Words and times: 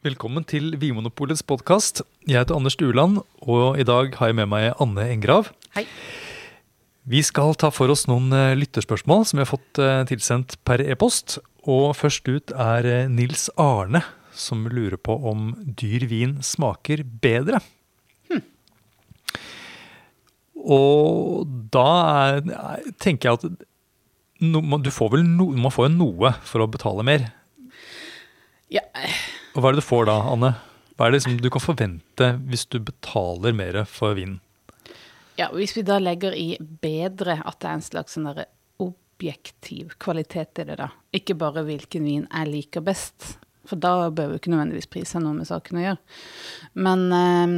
Velkommen 0.00 0.44
til 0.48 0.72
Vinmonopolets 0.80 1.42
podkast. 1.44 2.00
Jeg 2.28 2.38
heter 2.40 2.56
Anders 2.56 2.76
Dueland, 2.80 3.18
og 3.44 3.76
i 3.80 3.84
dag 3.84 4.14
har 4.16 4.30
jeg 4.30 4.36
med 4.38 4.48
meg 4.48 4.70
Anne 4.80 5.04
Engrav. 5.12 5.50
Hei. 5.76 5.84
Vi 7.10 7.20
skal 7.26 7.52
ta 7.58 7.68
for 7.74 7.92
oss 7.92 8.06
noen 8.08 8.30
eh, 8.36 8.54
lytterspørsmål 8.60 9.26
som 9.28 9.38
vi 9.40 9.44
har 9.44 9.50
fått 9.50 9.80
eh, 9.82 10.00
tilsendt 10.08 10.56
per 10.68 10.80
e-post. 10.84 11.36
Og 11.68 11.90
først 11.98 12.28
ut 12.32 12.54
er 12.54 12.88
eh, 12.88 13.10
Nils 13.12 13.48
Arne, 13.60 14.00
som 14.32 14.64
lurer 14.72 14.96
på 15.00 15.16
om 15.28 15.50
dyr 15.80 16.06
vin 16.08 16.38
smaker 16.44 17.02
bedre. 17.24 17.60
Og 20.60 21.44
da 21.72 21.86
er, 22.30 22.40
er- 22.52 22.88
tenker 23.00 23.30
jeg 23.30 23.40
at 23.40 23.66
no, 24.44 24.60
man- 24.64 24.84
du 24.84 24.90
får 24.92 25.12
vel 25.18 25.24
no, 25.28 25.50
man 25.56 25.72
får 25.72 25.88
jo 25.90 25.94
noe 25.98 26.32
for 26.46 26.64
å 26.64 26.70
betale 26.72 27.04
mer. 27.04 27.28
Ja, 28.70 28.84
Og 29.54 29.62
hva 29.62 29.70
er 29.70 29.76
det 29.76 29.82
du 29.82 29.88
får 29.88 30.06
da, 30.06 30.20
Anne? 30.30 30.54
Hva 30.94 31.06
er 31.06 31.12
det 31.12 31.20
liksom 31.20 31.40
du 31.40 31.50
kan 31.50 31.64
forvente 31.64 32.30
hvis 32.50 32.66
du 32.70 32.78
betaler 32.84 33.56
mer 33.56 33.82
for 33.88 34.14
vinen? 34.18 34.40
ja, 35.40 35.48
Hvis 35.52 35.76
vi 35.76 35.84
da 35.86 35.98
legger 36.00 36.34
i 36.36 36.56
bedre 36.60 37.38
at 37.40 37.60
det 37.62 37.68
er 37.68 37.78
en 37.78 37.84
slags 37.84 38.16
sånn 38.16 38.28
objektiv 38.80 39.94
kvalitet 40.00 40.60
i 40.62 40.66
det, 40.68 40.76
da. 40.80 40.90
Ikke 41.16 41.36
bare 41.38 41.64
hvilken 41.66 42.04
vin 42.04 42.26
jeg 42.26 42.50
liker 42.50 42.84
best. 42.84 43.36
For 43.68 43.80
da 43.80 44.10
bør 44.12 44.34
jo 44.34 44.40
ikke 44.40 44.52
nødvendigvis 44.52 44.90
pris 44.90 45.14
ha 45.14 45.22
noe 45.22 45.36
med 45.36 45.48
saken 45.48 45.80
å 45.80 45.84
gjøre. 45.84 46.00
Men 46.86 47.06
eh, 47.16 47.54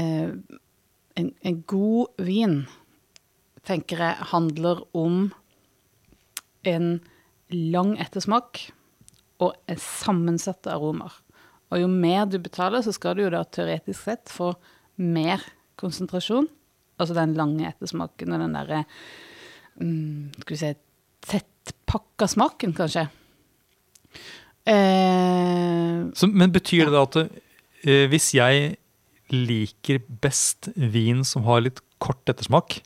eh, 0.00 0.32
en, 1.16 1.30
en 1.48 1.60
god 1.68 2.24
vin, 2.24 2.56
tenker 3.66 4.04
jeg, 4.04 4.28
handler 4.32 4.84
om 4.96 5.30
en 6.66 6.88
lang 7.52 7.94
ettersmak 8.02 8.66
og 9.42 9.76
sammensatte 9.80 10.72
aromaer. 10.72 11.14
Og 11.72 11.82
jo 11.82 11.90
mer 11.90 12.26
du 12.30 12.38
betaler, 12.42 12.84
så 12.84 12.94
skal 12.94 13.16
du 13.16 13.24
jo 13.24 13.32
da 13.34 13.42
teoretisk 13.44 14.06
sett 14.06 14.30
få 14.32 14.52
mer 15.02 15.42
konsentrasjon. 15.80 16.48
Altså 16.96 17.16
den 17.16 17.34
lange 17.36 17.66
ettersmaken 17.68 18.32
og 18.32 18.40
den 18.40 18.54
derre 18.56 18.78
mm, 19.76 20.32
Skal 20.40 20.54
vi 20.54 20.60
si 20.62 20.70
tettpakka 21.26 22.28
smaken, 22.30 22.72
kanskje. 22.76 23.08
Eh, 24.66 26.06
Så, 26.16 26.30
men 26.30 26.54
betyr 26.54 26.86
det 26.86 26.94
da 26.94 27.02
at 27.04 27.18
eh, 27.86 28.06
hvis 28.10 28.32
jeg 28.38 28.76
liker 29.34 30.00
best 30.22 30.70
vin 30.76 31.24
som 31.26 31.44
har 31.48 31.64
litt 31.66 31.82
kort 32.02 32.22
ettersmak, 32.30 32.78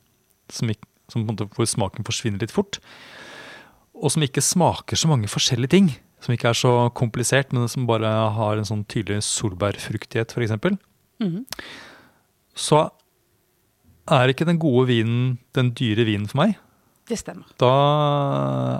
som, 0.50 0.72
ikke, 0.72 0.88
som 1.12 1.26
hvor 1.28 1.68
smaken 1.68 2.06
forsvinner 2.06 2.40
litt 2.42 2.54
fort, 2.54 2.80
og 4.00 4.12
som 4.14 4.24
ikke 4.24 4.42
smaker 4.44 4.96
så 4.96 5.10
mange 5.10 5.28
forskjellige 5.28 5.74
ting, 5.76 5.90
som 6.20 6.34
ikke 6.34 6.50
er 6.52 6.58
så 6.58 6.72
komplisert, 6.96 7.52
men 7.56 7.68
som 7.70 7.88
bare 7.88 8.08
har 8.36 8.60
en 8.60 8.68
sånn 8.68 8.84
tydelig 8.90 9.22
solbærfruktighet, 9.28 10.34
f.eks., 10.36 10.56
mhm. 11.22 11.44
så 12.56 12.88
er 14.10 14.32
ikke 14.32 14.48
den 14.48 14.58
gode 14.60 14.88
vinen 14.90 15.38
den 15.56 15.70
dyre 15.76 16.06
vinen 16.08 16.28
for 16.30 16.42
meg. 16.42 16.58
Det 17.10 17.18
stemmer. 17.18 17.48
Da 17.58 17.70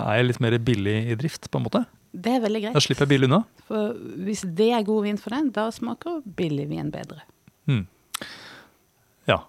er 0.07 0.21
jeg 0.21 0.29
litt 0.29 0.43
mer 0.43 0.57
billig 0.63 0.99
i 1.11 1.17
drift, 1.19 1.49
på 1.51 1.59
en 1.59 1.67
måte. 1.67 1.85
Det 2.11 2.37
er 2.37 2.43
veldig 2.43 2.63
greit. 2.65 2.77
Da 2.77 2.83
slipper 2.83 3.07
jeg 3.07 3.13
billig 3.15 3.31
unna. 3.31 3.41
For 3.69 3.95
hvis 4.27 4.43
det 4.59 4.71
er 4.75 4.87
god 4.87 5.07
vin 5.07 5.19
for 5.21 5.35
den, 5.35 5.51
da 5.55 5.69
smaker 5.75 6.21
billig 6.39 6.67
vin 6.71 6.91
bedre. 6.95 7.23
Mm. 7.71 7.85
Ja. 9.31 9.43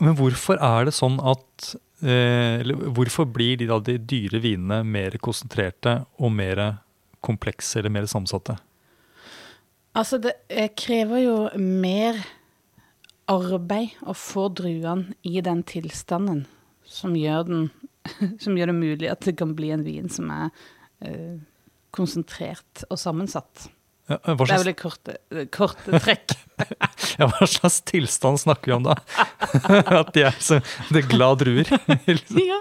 Men 0.00 0.16
hvorfor 0.16 0.60
er 0.60 0.88
det 0.88 0.94
sånn 0.96 1.18
at 1.20 1.74
eh, 2.00 2.62
Eller 2.62 2.78
hvorfor 2.96 3.26
blir 3.28 3.58
de, 3.60 3.66
da, 3.68 3.76
de 3.84 3.98
dyre 3.98 4.40
vinene 4.40 4.80
mer 4.88 5.18
konsentrerte 5.20 5.98
og 6.16 6.32
mer 6.32 6.62
komplekse 7.24 7.80
eller 7.80 7.92
mer 7.94 8.08
sammensatte? 8.10 8.58
Altså, 9.98 10.18
det 10.22 10.36
eh, 10.48 10.70
krever 10.76 11.24
jo 11.24 11.36
mer 11.60 12.18
arbeid 13.30 13.98
å 14.08 14.14
få 14.16 14.48
druene 14.56 15.16
i 15.22 15.40
den 15.44 15.62
tilstanden 15.68 16.44
som 16.88 17.14
gjør, 17.16 17.44
den, 17.48 17.68
som 18.42 18.56
gjør 18.58 18.72
det 18.72 18.78
mulig 18.78 19.10
at 19.12 19.24
det 19.26 19.36
kan 19.40 19.54
bli 19.56 19.72
en 19.74 19.84
vin 19.86 20.08
som 20.12 20.32
er 20.32 20.50
eh, 21.04 21.38
konsentrert 21.92 22.86
og 22.88 22.98
sammensatt. 23.00 23.68
Ja, 24.10 24.18
slags... 24.18 24.48
Det 24.48 24.54
er 24.54 24.62
vel 24.62 24.70
et 24.72 24.80
korte, 24.80 25.16
korte 25.54 26.00
trekk. 26.02 26.34
ja, 27.20 27.28
hva 27.30 27.46
slags 27.48 27.80
tilstand 27.88 28.40
snakker 28.42 28.72
vi 28.72 28.76
om 28.76 28.88
da? 28.88 28.96
At 30.00 30.10
de 30.16 30.26
er 30.28 30.38
så 30.42 30.58
det 30.92 31.04
glad 31.10 31.42
druer? 31.42 31.70
ja. 32.50 32.58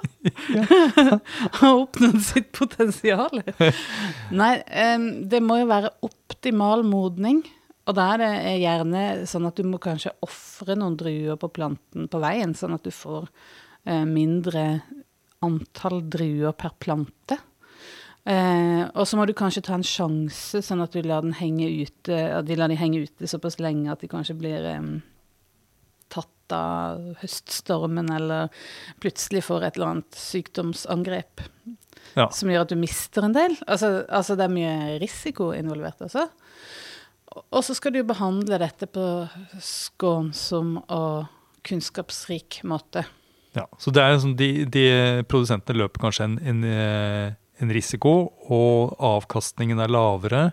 Har 1.57 1.71
oppnådd 1.71 2.21
sitt 2.25 2.51
potensial. 2.55 3.41
Nei, 4.29 4.53
det 5.31 5.41
må 5.43 5.61
jo 5.63 5.71
være 5.71 5.95
optimal 6.05 6.85
modning. 6.87 7.43
Og 7.89 7.97
da 7.97 8.11
er 8.13 8.21
det 8.21 8.55
gjerne 8.61 9.03
sånn 9.29 9.47
at 9.49 9.57
du 9.57 9.65
må 9.67 9.81
kanskje 9.81 10.13
ofre 10.23 10.77
noen 10.77 10.97
druer 10.99 11.39
på 11.41 11.49
planten 11.51 12.05
på 12.11 12.21
veien, 12.21 12.53
sånn 12.55 12.77
at 12.77 12.85
du 12.85 12.93
får 12.93 13.25
eh, 13.89 14.05
mindre 14.05 14.83
antall 15.41 16.03
druer 16.13 16.53
per 16.53 16.75
plante. 16.79 17.39
Eh, 18.25 18.83
og 18.93 19.07
så 19.09 19.17
må 19.17 19.25
du 19.25 19.33
kanskje 19.33 19.63
ta 19.65 19.73
en 19.73 19.83
sjanse, 19.87 20.61
sånn 20.61 20.83
at 20.83 20.93
du 20.93 21.01
lar 21.01 21.23
den 21.25 21.33
ute, 21.33 22.13
at 22.37 22.45
de 22.45 22.55
lar 22.55 22.69
de 22.69 22.75
henge 22.77 23.01
ute 23.07 23.27
såpass 23.27 23.57
lenge 23.59 23.89
at 23.91 23.99
de 24.03 24.07
kanskje 24.11 24.35
blir 24.37 24.63
eh, 24.69 25.01
tatt 26.13 26.53
av 26.53 27.15
høststormen, 27.21 28.11
eller 28.13 28.49
plutselig 29.01 29.41
får 29.47 29.63
et 29.63 29.77
eller 29.79 29.87
annet 29.95 30.11
sykdomsangrep 30.19 31.41
Ja. 32.17 32.27
som 32.29 32.49
gjør 32.49 32.61
at 32.65 32.69
du 32.69 32.75
mister 32.75 33.23
en 33.23 33.33
del. 33.33 33.55
Altså, 33.67 34.05
altså 34.09 34.35
det 34.35 34.43
er 34.45 34.53
mye 34.53 34.99
risiko 34.99 35.51
involvert 35.55 36.01
altså. 36.01 36.27
Og- 37.35 37.45
Og 37.51 37.63
så 37.63 37.73
skal 37.73 37.93
du 37.93 38.03
behandle 38.03 38.59
dette 38.59 38.85
på 38.91 39.29
skånsom 39.59 40.83
og 40.89 41.27
kunnskapsrik 41.63 42.61
måte. 42.63 43.05
Ja, 43.55 43.65
så 43.79 43.91
det 43.91 44.01
er 44.03 44.17
sånn, 44.19 44.35
de, 44.35 44.65
de 44.65 45.23
produsentene 45.27 45.77
løper 45.77 45.99
kanskje 46.05 46.23
en, 46.25 46.37
en, 46.39 46.63
eh, 46.63 47.31
en 47.61 47.73
risiko, 47.73 48.13
og 48.51 48.95
avkastningen 48.97 49.81
er 49.81 49.91
lavere. 49.93 50.43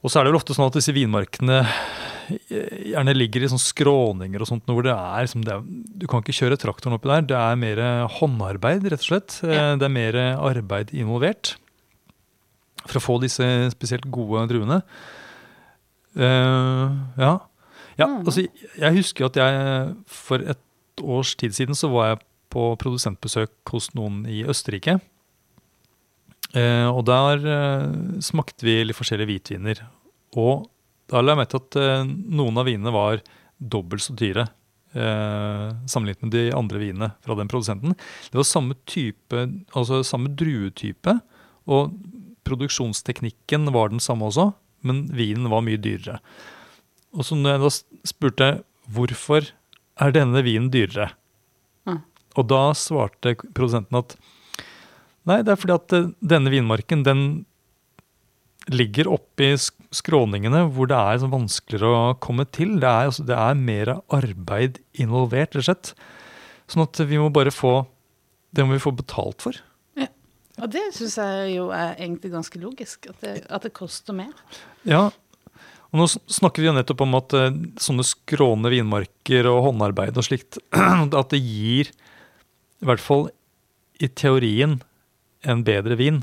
Og 0.00 0.10
så 0.10 0.20
er 0.20 0.24
det 0.26 0.32
vel 0.32 0.40
ofte 0.40 0.56
sånn 0.56 0.70
at 0.70 0.78
disse 0.78 0.94
vinmarkene 0.96 1.58
eh, 1.60 2.92
gjerne 2.94 3.16
ligger 3.16 3.44
i 3.44 3.50
sånne 3.52 3.66
skråninger 3.66 4.40
og 4.40 4.48
sånt, 4.48 4.68
hvor 4.70 4.86
det 4.86 4.94
er, 4.94 5.26
liksom, 5.26 5.44
det 5.44 5.56
er 5.56 5.64
Du 6.00 6.06
kan 6.08 6.24
ikke 6.24 6.38
kjøre 6.38 6.60
traktoren 6.60 6.96
oppi 6.96 7.10
der. 7.12 7.26
Det 7.28 7.36
er 7.36 7.60
mer 7.60 7.82
håndarbeid, 8.20 8.88
rett 8.88 9.04
og 9.04 9.10
slett. 9.10 9.40
Eh, 9.44 9.52
Ja. 9.52 9.66
Det 9.76 9.88
er 9.88 9.98
mer 9.98 10.20
arbeid 10.38 10.94
involvert 10.96 11.54
for 12.86 13.00
å 13.00 13.04
få 13.04 13.18
disse 13.22 13.44
spesielt 13.74 14.08
gode 14.12 14.46
druene. 14.50 14.80
Uh, 16.16 16.90
ja. 17.20 17.38
ja 18.00 18.06
Mm. 18.08 18.24
altså, 18.26 18.46
jeg 18.80 18.96
husker 18.96 19.28
at 19.28 19.36
jeg 19.36 19.94
for 20.10 20.42
et 20.42 21.02
års 21.04 21.36
tid 21.36 21.54
siden 21.54 21.76
så 21.78 21.90
var 21.92 22.08
jeg 22.08 22.22
på 22.50 22.64
produsentbesøk 22.82 23.70
hos 23.70 23.92
noen 23.94 24.24
i 24.26 24.42
Østerrike. 24.42 24.98
Eh, 26.56 26.88
og 26.90 27.04
der 27.06 27.44
eh, 27.46 28.20
smakte 28.24 28.66
vi 28.66 28.80
litt 28.84 28.98
forskjellige 28.98 29.30
hvitviner. 29.30 29.82
Og 30.40 30.66
da 31.10 31.22
la 31.22 31.34
jeg 31.34 31.40
merke 31.42 31.52
til 31.54 31.62
at 31.62 31.78
eh, 31.82 32.10
noen 32.38 32.58
av 32.58 32.66
vinene 32.70 32.92
var 32.94 33.22
dobbelt 33.60 34.02
så 34.02 34.14
dyre 34.18 34.46
eh, 34.94 35.66
sammenlignet 35.90 36.24
med 36.26 36.34
de 36.34 36.44
andre 36.56 36.80
vinene 36.82 37.10
fra 37.22 37.36
den 37.38 37.50
produsenten. 37.50 37.94
Det 38.30 38.40
var 38.40 38.48
samme 38.48 38.78
type, 38.90 39.44
altså 39.76 40.00
samme 40.06 40.32
druetype, 40.34 41.18
og 41.70 41.94
produksjonsteknikken 42.48 43.68
var 43.74 43.92
den 43.92 44.02
samme 44.02 44.26
også, 44.30 44.50
men 44.86 45.04
vinen 45.14 45.50
var 45.52 45.62
mye 45.66 45.78
dyrere. 45.80 46.18
Og 47.14 47.26
så 47.26 47.36
når 47.36 47.56
jeg 47.56 47.62
da 47.62 47.70
spurte 48.10 48.48
hvorfor 48.90 49.50
er 50.00 50.14
denne 50.16 50.42
vinen 50.46 50.70
dyrere, 50.74 51.12
Mm. 51.88 52.02
og 52.36 52.44
da 52.50 52.74
svarte 52.76 53.32
produsenten 53.56 53.96
at 53.96 54.10
nei, 55.30 55.40
det 55.46 55.54
er 55.54 55.60
fordi 55.62 55.76
at 55.78 55.94
eh, 55.96 56.10
denne 56.34 56.52
vinmarken 56.52 57.06
den 57.06 57.22
ligger 58.70 59.08
oppi 59.10 59.48
sk- 59.58 59.86
skråningene 59.96 60.66
hvor 60.74 60.90
det 60.90 60.98
er 60.98 61.20
sånn 61.22 61.32
vanskeligere 61.32 61.90
å 62.10 62.18
komme 62.22 62.44
til. 62.52 62.76
Det 62.82 62.86
er, 62.90 63.08
altså, 63.08 63.24
det 63.26 63.38
er 63.38 63.56
mer 63.58 63.94
arbeid 64.14 64.78
involvert, 65.00 65.56
rett 65.56 65.62
og 65.62 65.66
slett. 65.70 65.92
Sånn 66.70 66.84
at 66.84 67.00
vi 67.08 67.18
må 67.18 67.30
bare 67.34 67.50
få 67.54 67.80
Det 68.54 68.64
må 68.66 68.74
vi 68.74 68.82
få 68.82 68.90
betalt 68.98 69.42
for. 69.44 69.54
Og 70.60 70.66
det 70.74 70.80
syns 70.92 71.14
jeg 71.16 71.52
jo 71.54 71.68
er 71.72 71.94
egentlig 71.94 72.32
ganske 72.34 72.58
logisk, 72.60 73.06
at 73.08 73.20
det, 73.22 73.34
at 73.48 73.62
det 73.64 73.70
koster 73.72 74.12
mer. 74.12 74.32
Ja, 74.84 75.06
og 75.90 75.94
nå 75.96 76.04
snakker 76.10 76.60
vi 76.60 76.66
jo 76.68 76.74
nettopp 76.76 77.04
om 77.06 77.14
at 77.16 77.32
eh, 77.38 77.54
sånne 77.80 78.04
skråne 78.04 78.68
vinmarker 78.74 79.46
og 79.48 79.62
håndarbeid 79.68 80.18
og 80.20 80.26
slikt, 80.26 80.58
at 80.74 81.30
det 81.32 81.40
gir, 81.40 81.88
i 82.82 82.88
hvert 82.90 83.00
fall 83.00 83.28
i 84.02 84.10
teorien, 84.10 84.80
en 85.48 85.64
bedre 85.66 85.96
vin. 86.00 86.20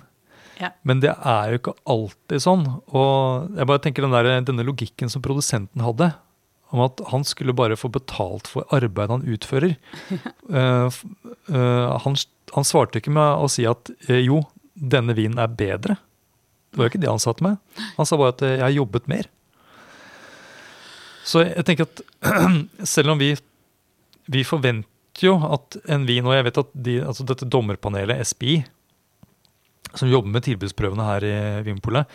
Ja. 0.57 0.71
Men 0.81 1.01
det 1.03 1.13
er 1.13 1.51
jo 1.51 1.59
ikke 1.59 1.75
alltid 1.89 2.43
sånn. 2.43 2.65
Og 2.89 3.57
jeg 3.57 3.69
bare 3.69 3.83
tenker 3.83 4.05
den 4.05 4.15
der, 4.15 4.29
denne 4.45 4.65
logikken 4.65 5.11
som 5.13 5.23
produsenten 5.25 5.83
hadde, 5.85 6.11
om 6.73 6.83
at 6.83 7.01
han 7.11 7.23
skulle 7.27 7.55
bare 7.55 7.77
få 7.79 7.91
betalt 7.93 8.49
for 8.51 8.67
arbeidet 8.75 9.13
han 9.13 9.27
utfører. 9.35 9.77
uh, 10.51 10.89
eh, 10.89 11.93
han, 12.03 12.17
han 12.55 12.67
svarte 12.67 12.99
ikke 12.99 13.13
med 13.15 13.45
å 13.45 13.47
si 13.51 13.67
at 13.69 13.93
uh, 14.09 14.19
jo, 14.19 14.41
denne 14.73 15.15
vinen 15.17 15.39
er 15.41 15.53
bedre. 15.53 15.97
Det 16.71 16.79
var 16.79 16.87
jo 16.87 16.93
ikke 16.93 17.03
det 17.05 17.13
han 17.13 17.23
sa 17.23 17.33
til 17.37 17.47
meg. 17.51 17.83
Han 17.95 18.09
sa 18.09 18.19
bare 18.19 18.35
at 18.35 18.43
jeg 18.49 18.63
har 18.65 18.75
jobbet 18.75 19.07
mer. 19.09 19.29
Så 21.27 21.43
jeg 21.43 21.65
tenker 21.67 21.87
at 21.87 22.03
selv 22.95 23.13
om 23.13 23.21
vi, 23.21 23.33
vi 24.31 24.43
forventer 24.47 25.27
jo 25.27 25.33
at 25.47 25.79
en 25.89 26.05
vin, 26.07 26.25
og 26.27 26.35
jeg 26.35 26.45
vet 26.47 26.59
at 26.61 26.75
de, 26.87 26.97
altså 27.03 27.25
dette 27.27 27.47
dommerpanelet, 27.49 28.21
SPI, 28.27 28.59
som 29.97 30.09
jobber 30.09 30.33
med 30.33 30.45
tilbudsprøvene 30.45 31.07
her 31.07 31.25
i 31.27 31.35
Vinpolet, 31.67 32.09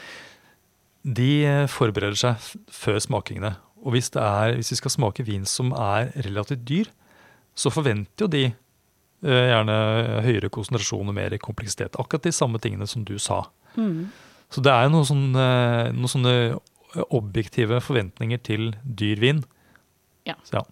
de 1.02 1.30
eh, 1.46 1.68
forbereder 1.70 2.18
seg 2.18 2.50
før 2.70 3.00
smakingene. 3.02 3.54
Og 3.82 3.96
hvis, 3.96 4.12
det 4.14 4.22
er, 4.22 4.56
hvis 4.58 4.70
vi 4.74 4.78
skal 4.78 4.94
smake 4.94 5.24
vin 5.26 5.46
som 5.48 5.72
er 5.74 6.12
relativt 6.28 6.62
dyr, 6.68 6.90
så 7.58 7.72
forventer 7.74 8.24
jo 8.26 8.30
de 8.30 8.44
eh, 8.48 9.46
gjerne 9.50 9.78
høyere 10.26 10.52
konsentrasjon 10.54 11.10
og 11.10 11.16
mer 11.16 11.34
kompleksitet. 11.42 11.98
Akkurat 11.98 12.28
de 12.28 12.34
samme 12.34 12.62
tingene 12.62 12.86
som 12.86 13.02
du 13.06 13.16
sa. 13.18 13.42
Så 14.52 14.62
det 14.62 14.70
er 14.70 14.92
noen 14.92 15.08
sånne, 15.08 15.48
noen 15.96 16.12
sånne 16.12 16.36
objektive 17.08 17.80
forventninger 17.82 18.40
til 18.44 18.70
dyr 18.84 19.20
vin. 19.22 19.42
Ja. 20.28 20.36
Så 20.46 20.60
ja. 20.60 20.64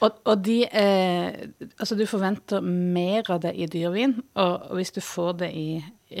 Og, 0.00 0.16
og 0.24 0.44
de 0.44 0.62
eh, 0.64 1.48
Altså, 1.78 1.94
du 1.94 2.06
forventer 2.08 2.64
mer 2.64 3.28
av 3.30 3.42
det 3.44 3.54
i 3.54 3.68
dyrvin, 3.70 4.18
og 4.40 4.72
hvis 4.78 4.94
du 4.96 5.00
får 5.04 5.38
det 5.44 5.50
i 5.54 5.68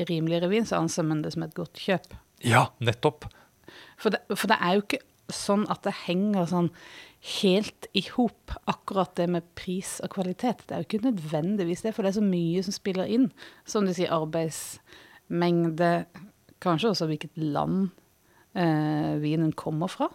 rimeligere 0.08 0.50
vin, 0.52 0.66
så 0.68 0.82
anser 0.82 1.06
man 1.08 1.22
det 1.24 1.34
som 1.34 1.44
et 1.46 1.56
godt 1.56 1.80
kjøp. 1.80 2.16
ja, 2.44 2.68
nettopp. 2.78 3.28
For 3.98 4.14
det, 4.14 4.22
for 4.34 4.50
det 4.50 4.58
er 4.62 4.76
jo 4.76 4.84
ikke 4.84 5.02
sånn 5.32 5.66
at 5.72 5.82
det 5.84 5.94
henger 6.06 6.48
sånn 6.48 6.70
helt 7.40 7.88
i 7.98 8.04
hop, 8.14 8.54
akkurat 8.70 9.14
det 9.18 9.26
med 9.32 9.46
pris 9.58 9.98
og 10.04 10.12
kvalitet. 10.14 10.62
Det 10.66 10.74
er 10.74 10.82
jo 10.82 10.88
ikke 10.88 11.08
nødvendigvis 11.08 11.82
det, 11.84 11.92
for 11.96 12.06
det 12.06 12.12
er 12.12 12.20
så 12.20 12.24
mye 12.24 12.62
som 12.64 12.76
spiller 12.76 13.10
inn. 13.10 13.26
Som 13.68 13.88
du 13.88 13.92
sier, 13.96 14.14
arbeidsmengde, 14.14 15.92
kanskje 16.62 16.92
også 16.92 17.08
hvilket 17.10 17.34
land 17.42 17.90
eh, 18.54 19.18
vinen 19.22 19.52
kommer 19.58 19.90
fra. 19.90 20.10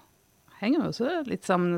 Henger 0.62 0.86
jo 0.86 0.94
også 0.94 1.12
litt 1.28 1.46
sammen. 1.48 1.76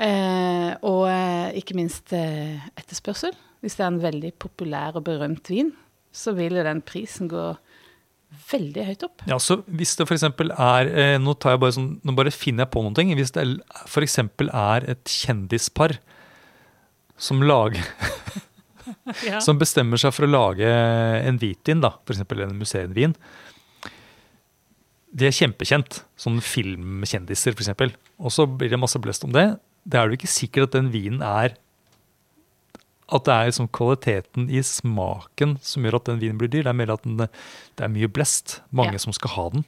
Eh, 0.00 0.70
og 0.86 1.04
eh, 1.10 1.54
ikke 1.60 1.78
minst 1.78 2.14
eh, 2.16 2.58
etterspørsel. 2.74 3.36
Hvis 3.62 3.78
det 3.78 3.86
er 3.86 3.92
en 3.92 4.02
veldig 4.02 4.34
populær 4.42 4.98
og 4.98 5.06
berømt 5.06 5.52
vin, 5.52 5.74
så 6.12 6.32
vil 6.36 6.56
jo 6.58 6.64
den 6.66 6.80
prisen 6.82 7.28
gå 7.30 7.44
veldig 8.50 8.84
høyt 8.86 9.02
opp. 9.06 9.22
Ja, 9.26 9.38
så 9.42 9.60
Hvis 9.66 9.96
det 9.98 10.06
f.eks. 10.06 10.22
er 10.26 10.90
eh, 10.90 11.16
Nå 11.22 11.34
tar 11.42 11.56
jeg 11.56 11.62
bare 11.64 11.74
sånn, 11.74 11.88
nå 12.06 12.14
bare 12.18 12.30
finner 12.34 12.64
jeg 12.64 12.72
på 12.74 12.82
noen 12.84 12.94
ting. 12.98 13.10
Hvis 13.18 13.32
det 13.34 13.44
f.eks. 13.90 14.18
er 14.46 14.86
et 14.94 15.04
kjendispar 15.10 15.96
som, 17.20 17.42
lager, 17.42 17.82
Ja. 19.26 19.38
som 19.42 19.58
bestemmer 19.60 20.00
seg 20.00 20.14
for 20.16 20.26
å 20.26 20.30
lage 20.30 20.66
en 20.66 21.38
hvitvin, 21.42 21.82
da, 21.82 21.92
f.eks. 22.06 22.22
en 22.24 22.56
museumvin 22.58 23.12
De 25.10 25.26
er 25.28 25.34
kjempekjent, 25.34 26.00
sånn 26.18 26.38
filmkjendiser 26.42 27.54
f.eks. 27.58 27.94
Og 28.22 28.34
så 28.34 28.46
blir 28.46 28.70
det 28.70 28.78
masse 28.80 28.98
blest 29.02 29.26
om 29.26 29.34
det. 29.34 29.46
Det 29.86 29.98
er 29.98 30.06
jo 30.10 30.18
ikke 30.18 30.30
sikkert 30.30 30.70
at 30.70 30.78
den 30.78 30.90
vinen 30.94 31.22
er 31.26 31.56
at 33.12 33.24
det 33.26 33.34
er 33.34 33.48
liksom 33.50 33.68
kvaliteten 33.74 34.48
i 34.50 34.62
smaken 34.62 35.58
som 35.62 35.84
gjør 35.84 35.98
at 36.00 36.08
den 36.10 36.20
vinen 36.22 36.38
blir 36.40 36.50
dyr. 36.52 36.62
Det 36.64 36.72
er 36.72 36.78
mer 36.78 36.92
at 36.94 37.02
den, 37.06 37.16
det 37.18 37.84
er 37.84 37.92
mye 37.92 38.08
blest. 38.08 38.60
Mange 38.70 38.92
Ja. 38.96 38.98
som 38.98 39.12
skal 39.12 39.30
ha 39.36 39.48
den. 39.50 39.64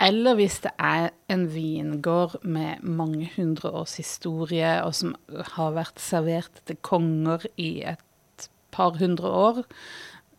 Eller 0.00 0.34
hvis 0.38 0.60
det 0.64 0.70
er 0.78 1.10
en 1.28 1.46
vingård 1.52 2.38
med 2.42 2.80
mange 2.82 3.30
hundre 3.36 3.70
års 3.82 3.96
historie, 4.00 4.80
og 4.84 4.94
som 4.94 5.14
har 5.28 5.74
vært 5.76 6.00
servert 6.00 6.62
til 6.64 6.76
konger 6.80 7.44
i 7.58 7.82
et 7.84 8.48
par 8.72 8.96
hundre 8.96 9.28
år, 9.28 9.64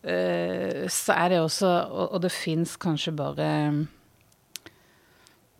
eh, 0.02 0.88
så 0.88 1.12
er 1.14 1.28
det 1.28 1.38
også 1.40 1.66
Og, 1.90 2.12
og 2.14 2.22
det 2.22 2.32
fins 2.32 2.76
kanskje 2.76 3.14
bare 3.14 3.86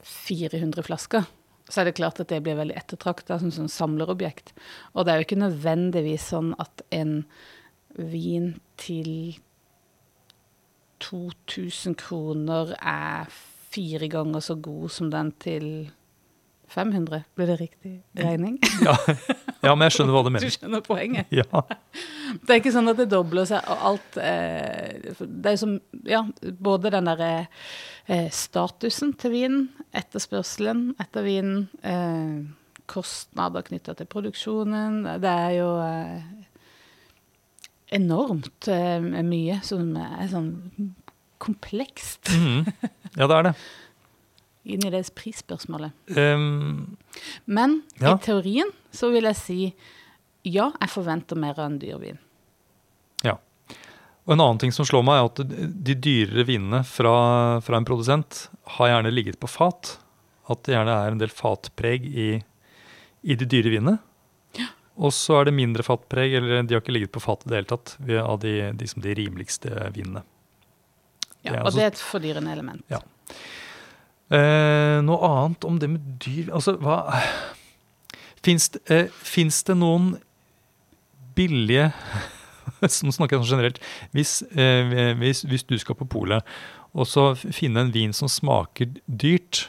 400 0.03 0.83
flasker. 0.83 1.27
Så 1.73 1.81
er 1.81 1.89
det 1.89 1.97
klart 1.97 2.21
at 2.21 2.29
det 2.29 2.43
blir 2.45 2.59
veldig 2.59 2.77
ettertrakta 2.77 3.39
som 3.41 3.53
sånn 3.55 3.71
samlerobjekt. 3.73 4.53
Og 4.93 5.07
det 5.07 5.13
er 5.13 5.21
jo 5.21 5.27
ikke 5.29 5.41
nødvendigvis 5.41 6.27
sånn 6.35 6.53
at 6.61 6.85
en 6.93 7.23
vin 7.97 8.53
til 8.81 9.39
2000 11.01 11.97
kroner 11.99 12.75
er 12.79 13.33
fire 13.73 14.09
ganger 14.13 14.45
så 14.45 14.59
god 14.61 14.93
som 14.93 15.09
den 15.13 15.33
til 15.43 15.67
500. 16.73 17.23
Blir 17.37 17.47
det 17.53 17.57
riktig 17.61 17.93
regning? 18.19 18.57
Ja, 18.85 18.97
ja 19.63 19.75
men 19.77 19.87
jeg 19.87 19.95
skjønner 19.99 20.17
hva 20.17 20.23
du 20.27 20.31
Du 20.43 20.51
skjønner 20.51 20.83
poenget? 20.87 21.31
Ja, 21.35 21.45
Det 22.43 22.49
er 22.55 22.61
ikke 22.63 22.73
sånn 22.75 22.89
at 22.93 22.97
det 23.01 23.11
dobler 23.13 23.45
seg, 23.49 23.61
og 23.69 23.87
alt 23.91 24.17
eh, 24.23 25.13
Det 25.21 25.53
er 25.53 25.59
som 25.61 25.77
Ja, 26.09 26.23
både 26.65 26.93
den 26.95 27.11
derre 27.11 27.31
eh, 28.07 28.31
statusen 28.33 29.13
til 29.21 29.35
vinen, 29.37 29.67
etterspørselen 29.93 30.95
etter 31.03 31.27
vinen, 31.29 31.67
eh, 31.85 32.41
kostnader 32.91 33.63
knytta 33.69 33.95
til 34.01 34.09
produksjonen 34.11 35.03
Det 35.23 35.31
er 35.47 35.53
jo 35.61 35.69
enormt 37.93 38.69
mye 39.29 39.61
som 39.67 39.93
er 40.01 40.29
sånn 40.33 40.51
komplekst 41.43 42.31
Mhm. 42.33 42.73
ja 43.19 43.27
det 43.27 43.37
er 43.37 43.43
det. 43.51 43.55
Inn 44.65 44.85
i 44.87 44.91
det 44.91 45.03
prisspørsmålet. 45.15 45.93
Um, 46.17 46.97
Men 47.47 47.83
Ja. 48.01 48.15
i 48.15 48.19
teorien 48.23 48.71
så 48.93 49.11
vil 49.13 49.25
jeg 49.25 49.37
si 49.37 49.75
ja, 50.45 50.73
jeg 50.81 50.91
forventer 50.91 51.37
mer 51.39 51.55
enn 51.59 51.73
en 51.75 51.79
dyr 51.79 51.99
vin. 52.03 52.19
ja. 53.25 53.37
Og 54.27 54.35
en 54.35 54.41
annen 54.41 54.59
ting 54.59 54.71
som 54.73 54.85
slår 54.87 55.03
meg, 55.03 55.19
er 55.19 55.25
at 55.25 55.83
de 55.85 55.95
dyrere 55.95 56.45
vinene 56.47 56.85
fra, 56.87 57.61
fra 57.61 57.77
en 57.77 57.85
produsent 57.85 58.49
har 58.79 58.89
gjerne 58.89 59.11
ligget 59.13 59.39
på 59.41 59.49
fat. 59.51 59.99
At 60.49 60.63
det 60.63 60.75
gjerne 60.77 60.95
er 60.95 61.11
en 61.11 61.19
del 61.19 61.29
fatpreg 61.29 62.05
i, 62.07 62.43
i 63.23 63.35
de 63.35 63.45
dyre 63.47 63.71
vinene. 63.71 63.99
Og 64.99 65.11
så 65.11 65.41
er 65.41 65.45
det 65.49 65.55
mindre 65.57 65.83
fatpreg, 65.83 66.35
eller 66.37 66.63
de 66.63 66.75
har 66.75 66.83
ikke 66.83 66.93
ligget 66.95 67.11
på 67.15 67.23
fat 67.23 67.43
i 67.47 67.49
det 67.49 67.57
hele 67.57 67.71
tatt, 67.71 67.97
av 68.23 68.39
de, 68.43 68.73
de, 68.77 68.87
som 68.87 69.03
de 69.03 69.15
rimeligste 69.15 69.71
vinene. 69.95 70.23
Ja, 71.43 71.61
og 71.63 71.67
altså- 71.67 71.79
det 71.79 71.83
er 71.85 71.93
et 71.95 72.03
fordyrende 72.03 72.53
element. 72.53 72.85
Ja. 72.91 72.99
Eh, 74.33 74.99
noe 75.05 75.29
annet 75.29 75.65
om 75.69 75.77
det 75.83 75.91
med 75.93 76.05
dyr 76.25 76.47
Altså, 76.57 76.73
hva 76.81 77.03
Fins 78.43 78.71
det, 78.73 78.81
eh, 78.89 79.11
det 79.69 79.77
noen 79.77 80.15
billige 81.37 81.91
Nå 82.83 83.13
snakker 83.15 83.37
jeg 83.37 83.43
sånn 83.45 83.51
generelt. 83.53 83.79
Hvis, 84.17 84.33
eh, 84.57 85.13
hvis, 85.21 85.45
hvis 85.47 85.67
du 85.69 85.77
skal 85.79 85.99
på 85.99 86.09
polet 86.09 86.43
og 86.93 87.07
så 87.09 87.31
finne 87.39 87.81
en 87.87 87.93
vin 87.95 88.13
som 88.13 88.29
smaker 88.29 88.91
dyrt, 89.09 89.69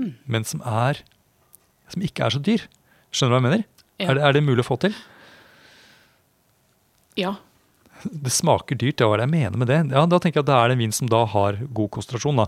Mm. 0.00 0.14
men 0.24 0.44
som 0.48 0.62
er 0.64 1.02
som 1.92 2.00
ikke 2.00 2.22
er 2.24 2.32
så 2.32 2.38
dyr 2.40 2.62
Skjønner 3.12 3.34
du 3.34 3.34
hva 3.34 3.40
jeg 3.40 3.44
mener? 3.50 3.64
Ja. 4.00 4.06
Er, 4.06 4.14
det, 4.16 4.22
er 4.22 4.32
det 4.36 4.42
mulig 4.46 4.62
å 4.64 4.68
få 4.70 4.76
til? 4.80 4.94
Ja. 7.20 7.34
Det 8.04 8.32
smaker 8.32 8.78
dyrt, 8.80 8.96
det 8.96 9.04
hva 9.04 9.18
er 9.18 9.20
det 9.20 9.26
jeg 9.28 9.34
mener 9.34 9.60
med 9.60 9.68
det? 9.68 9.80
Ja, 9.92 10.06
Da 10.08 10.20
tenker 10.22 10.40
jeg 10.40 10.46
at 10.46 10.50
det 10.52 10.56
er 10.56 10.72
en 10.72 10.80
vin 10.80 10.94
som 10.96 11.10
da 11.10 11.24
har 11.28 11.58
god 11.68 11.90
konsentrasjon. 11.98 12.38
da. 12.40 12.46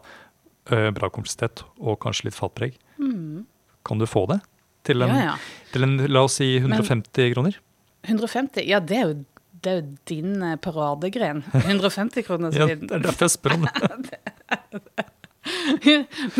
Eh, 0.70 0.90
Bra 0.94 1.08
kompleksitet 1.10 1.64
og 1.80 1.98
kanskje 2.04 2.28
litt 2.28 2.38
fatpreg. 2.38 2.76
Mm. 3.02 3.44
Kan 3.86 3.98
du 3.98 4.06
få 4.06 4.26
det? 4.30 4.40
Til 4.86 5.02
en, 5.02 5.10
ja, 5.14 5.32
ja. 5.32 5.34
Til 5.72 5.86
en 5.86 5.96
la 6.10 6.24
oss 6.26 6.38
si 6.40 6.56
150 6.58 7.32
kroner? 7.34 7.58
150, 8.06 8.64
ja, 8.66 8.80
det 8.82 8.96
er 8.98 9.10
jo, 9.10 9.16
det 9.62 9.70
er 9.72 9.76
jo 9.80 9.84
din 10.10 10.42
eh, 10.42 10.56
paradegren. 10.62 11.42
150 11.66 12.26
kroner 12.26 12.54
Ja, 12.54 12.66
det 12.70 12.90
er 12.90 13.02
derfor 13.08 13.28
jeg 13.28 13.34
spør 13.36 13.58
om 13.60 13.66
det. 14.10 14.20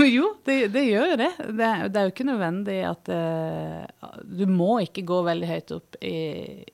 Jo, 0.07 0.29
det, 0.47 0.57
det 0.75 0.83
gjør 0.87 1.13
jo 1.13 1.19
det. 1.19 1.31
Det 1.59 1.69
det 1.91 1.99
er 1.99 2.07
jo 2.07 2.13
ikke 2.13 2.27
nødvendig 2.29 2.77
at 2.87 3.09
uh, 3.11 4.13
Du 4.23 4.45
må 4.47 4.77
ikke 4.85 5.03
gå 5.07 5.19
veldig 5.27 5.49
høyt 5.51 5.73
opp 5.75 5.99
i, 6.03 6.15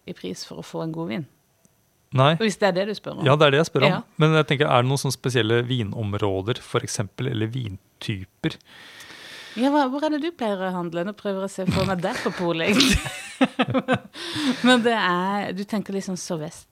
i 0.04 0.16
pris 0.16 0.44
for 0.48 0.60
å 0.60 0.66
få 0.66 0.82
en 0.84 0.92
god 0.92 1.08
vin. 1.14 1.24
Nei, 2.16 2.30
Hvis 2.40 2.56
det 2.56 2.70
er 2.70 2.76
det 2.78 2.86
du 2.88 2.94
spør 2.96 3.18
om. 3.18 3.26
ja, 3.26 3.34
det 3.36 3.46
er 3.46 3.52
det 3.52 3.58
jeg 3.60 3.68
spør 3.68 3.84
om. 3.84 3.96
Ja. 3.98 3.98
Men 4.16 4.36
jeg 4.38 4.46
tenker, 4.48 4.70
er 4.70 4.84
det 4.84 4.88
noen 4.88 5.00
sånne 5.02 5.16
spesielle 5.16 5.58
vinområder, 5.68 6.60
for 6.64 6.86
eksempel, 6.86 7.28
eller 7.34 7.50
vintyper? 7.52 8.56
Ja, 9.58 9.72
hvor 9.72 10.04
er 10.06 10.14
det 10.14 10.22
du 10.22 10.30
pleier 10.32 10.60
å 10.68 10.72
handle? 10.72 11.04
Nå 11.04 11.12
prøver 11.18 11.44
jeg 11.44 11.50
å 11.50 11.52
se 11.52 11.66
for 11.68 11.88
meg 11.88 12.00
deg 12.04 12.16
på 12.22 12.32
polet, 12.38 12.70
egentlig. 12.70 13.00
Men 14.66 14.82
det 14.84 14.94
er 14.94 15.52
Du 15.56 15.64
tenker 15.68 15.96
liksom 15.96 16.16
sørvest. 16.20 16.68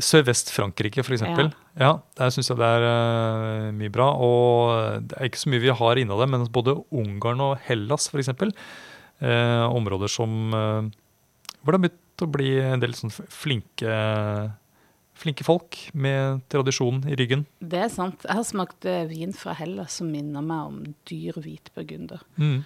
Sørvest-Frankrike, 0.00 1.02
for 1.04 1.16
eksempel. 1.16 1.50
Ja. 1.78 1.96
Der 2.18 2.30
syns 2.32 2.50
jeg 2.50 2.60
det 2.60 2.68
er 2.78 2.86
uh, 2.86 3.70
mye 3.76 3.92
bra. 3.92 4.12
Og 4.22 5.06
det 5.10 5.18
er 5.18 5.30
ikke 5.30 5.42
så 5.42 5.50
mye 5.52 5.64
vi 5.64 5.74
har 5.82 6.00
innad 6.00 6.22
det, 6.22 6.30
men 6.30 6.46
både 6.54 6.78
Ungarn 6.94 7.42
og 7.44 7.58
Hellas, 7.66 8.08
for 8.10 8.22
eksempel. 8.22 8.54
Eh, 9.20 9.64
områder 9.68 10.08
som 10.08 10.54
uh, 10.56 10.86
Hvor 11.60 11.74
det 11.74 11.76
har 11.76 11.82
begynt 11.82 12.22
å 12.24 12.28
bli 12.32 12.54
en 12.62 12.80
del 12.80 12.94
sånn 12.96 13.12
flinke, 13.12 13.96
flinke 15.20 15.44
folk 15.44 15.76
med 15.94 16.40
tradisjon 16.52 17.02
i 17.10 17.14
ryggen. 17.20 17.44
Det 17.60 17.82
er 17.84 17.92
sant. 17.92 18.24
Jeg 18.24 18.38
har 18.38 18.46
smakt 18.48 18.86
eh, 18.88 19.04
vin 19.10 19.32
fra 19.36 19.52
Hellas 19.58 19.98
som 20.00 20.08
minner 20.10 20.40
meg 20.44 20.70
om 20.70 20.78
dyr 21.10 21.36
hvitburgunder. 21.44 22.22
Mm. 22.40 22.62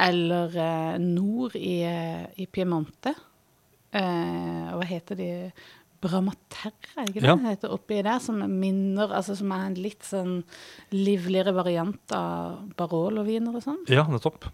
Eller 0.00 0.56
eh, 0.60 0.98
nord 1.00 1.56
i, 1.58 1.78
eh, 1.88 2.26
i 2.40 2.46
Piemonte. 2.52 3.14
Eh, 3.92 4.70
hva 4.76 4.86
heter 4.86 5.18
de? 5.18 5.30
Bramaterra, 6.00 7.02
er 7.02 7.10
ikke 7.10 7.20
det 7.20 7.28
Ja. 7.28 7.34
heter 7.36 7.72
oppi 7.74 7.98
der? 8.02 8.18
Som 8.24 8.38
minner, 8.40 9.10
altså 9.12 9.34
som 9.36 9.50
er 9.52 9.66
en 9.66 9.74
litt 9.76 10.00
sånn 10.06 10.38
livligere 10.96 11.52
variant 11.52 12.14
av 12.16 12.70
Barolo-viner 12.78 13.54
og 13.58 13.62
sånn. 13.66 13.82
Ja, 13.92 14.06
nettopp. 14.08 14.46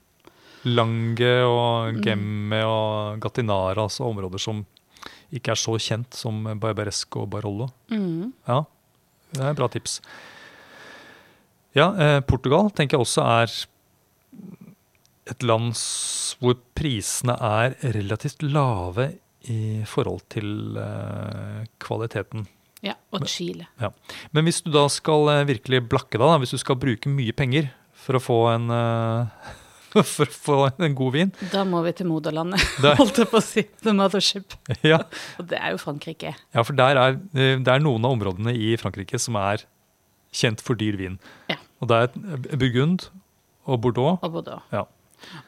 Lange 0.66 1.22
Mm. 1.22 1.46
og 1.46 2.00
Gemme 2.02 2.64
og 2.66 3.20
Gatinara, 3.22 3.84
altså 3.86 4.08
områder 4.10 4.40
som 4.42 4.64
ikke 5.34 5.54
er 5.54 5.60
så 5.60 5.76
kjent 5.82 6.16
som 6.16 6.44
Barbaresco 6.60 7.24
og 7.24 7.30
Barolo. 7.34 7.68
Mm. 7.90 8.32
Ja, 8.46 8.62
det 9.32 9.42
er 9.42 9.52
et 9.52 9.58
bra 9.58 9.68
tips. 9.72 10.00
Ja, 11.76 11.90
eh, 12.00 12.20
Portugal 12.24 12.70
tenker 12.72 12.96
jeg 12.96 13.06
også 13.06 13.24
er 13.26 13.56
et 15.26 15.42
land 15.42 15.74
hvor 16.40 16.58
prisene 16.78 17.34
er 17.42 17.74
relativt 17.96 18.44
lave 18.46 19.10
i 19.50 19.82
forhold 19.86 20.22
til 20.32 20.78
eh, 20.80 21.66
kvaliteten. 21.82 22.46
Ja, 22.84 22.94
og 23.14 23.26
Chile. 23.30 23.66
Men 24.34 24.46
hvis 24.46 24.60
du 24.62 24.70
da 24.74 24.86
skal 24.92 25.30
eh, 25.32 25.44
virkelig 25.48 25.82
blakke 25.90 26.20
deg, 26.20 26.40
hvis 26.42 26.54
du 26.54 26.60
skal 26.62 26.78
bruke 26.80 27.10
mye 27.10 27.34
penger 27.36 27.70
for 28.06 28.18
å 28.18 28.22
få 28.22 28.38
en, 28.52 28.68
eh, 28.70 29.52
for 30.16 30.26
å 30.28 30.36
få 30.36 30.56
en 30.82 30.94
god 30.98 31.12
vin 31.14 31.30
Da 31.52 31.62
må 31.68 31.80
vi 31.86 31.92
til 31.96 32.08
moderlandet, 32.10 32.60
holdt 33.00 33.20
jeg 33.22 33.30
på 33.30 33.38
å 33.40 33.44
si. 33.44 33.64
The 33.84 33.94
mothership. 33.96 34.56
ja, 34.86 35.00
Og 35.40 35.48
det 35.50 35.58
er 35.60 35.74
jo 35.74 35.80
Frankrike. 35.82 36.34
ja, 36.36 36.62
for 36.66 36.76
der 36.78 37.00
er, 37.00 37.16
eh, 37.34 37.56
det 37.60 37.72
er 37.72 37.82
noen 37.84 38.04
av 38.04 38.16
områdene 38.18 38.54
i 38.56 38.74
Frankrike 38.80 39.18
som 39.22 39.38
er 39.40 39.64
kjent 40.36 40.60
for 40.60 40.76
dyr 40.76 40.98
vin. 41.00 41.16
Ja. 41.48 41.56
Og 41.80 41.88
det 41.88 41.96
er 42.04 42.56
Burgund 42.60 43.08
og 43.66 43.80
Bordeaux. 43.84 44.18
Og 44.22 44.32
Bordeaux. 44.36 44.62
Ja. 44.72 44.84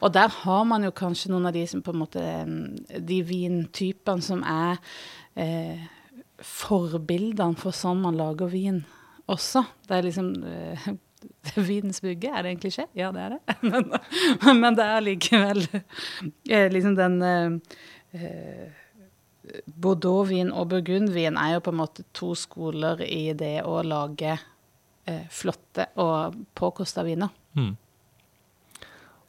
Og 0.01 0.09
der 0.15 0.31
har 0.33 0.63
man 0.65 0.83
jo 0.83 0.89
kanskje 0.91 1.29
noen 1.31 1.45
av 1.45 1.53
de 1.53 1.61
som 1.69 1.81
på 1.85 1.93
en 1.93 1.99
måte 2.01 2.19
mm, 2.19 3.03
De 3.05 3.19
vintypene 3.23 4.23
som 4.25 4.41
er 4.49 4.79
eh, 5.37 5.83
forbildene 6.41 7.57
for 7.59 7.75
sånn 7.75 8.01
man 8.01 8.17
lager 8.17 8.49
vin 8.51 8.81
også. 9.29 9.61
Det 9.87 9.97
er 9.99 10.07
liksom 10.07 10.31
eh, 10.49 10.87
det 11.55 11.69
er 12.03 12.29
er 12.33 12.43
det 12.43 12.51
en 12.51 12.59
klisjé? 12.59 12.85
Ja, 12.97 13.11
det 13.15 13.21
er 13.21 13.37
det. 13.37 13.55
Men, 13.71 14.59
men 14.59 14.75
det 14.75 14.85
er 14.85 15.03
likevel 15.03 15.65
eh, 15.71 16.67
liksom 16.71 16.95
den 16.97 17.21
eh, 17.23 18.19
eh, 18.19 18.79
Bordeaux-vin 19.65 20.51
og 20.53 20.69
burgundvin 20.73 21.37
er 21.39 21.55
jo 21.55 21.61
på 21.65 21.73
en 21.73 21.79
måte 21.79 22.05
to 22.13 22.33
skoler 22.37 23.01
i 23.05 23.31
det 23.37 23.63
å 23.65 23.79
lage 23.85 24.35
eh, 24.35 25.23
flotte 25.33 25.89
og 26.01 26.35
påkosta 26.59 27.05
viner. 27.07 27.31
Mm. 27.57 27.71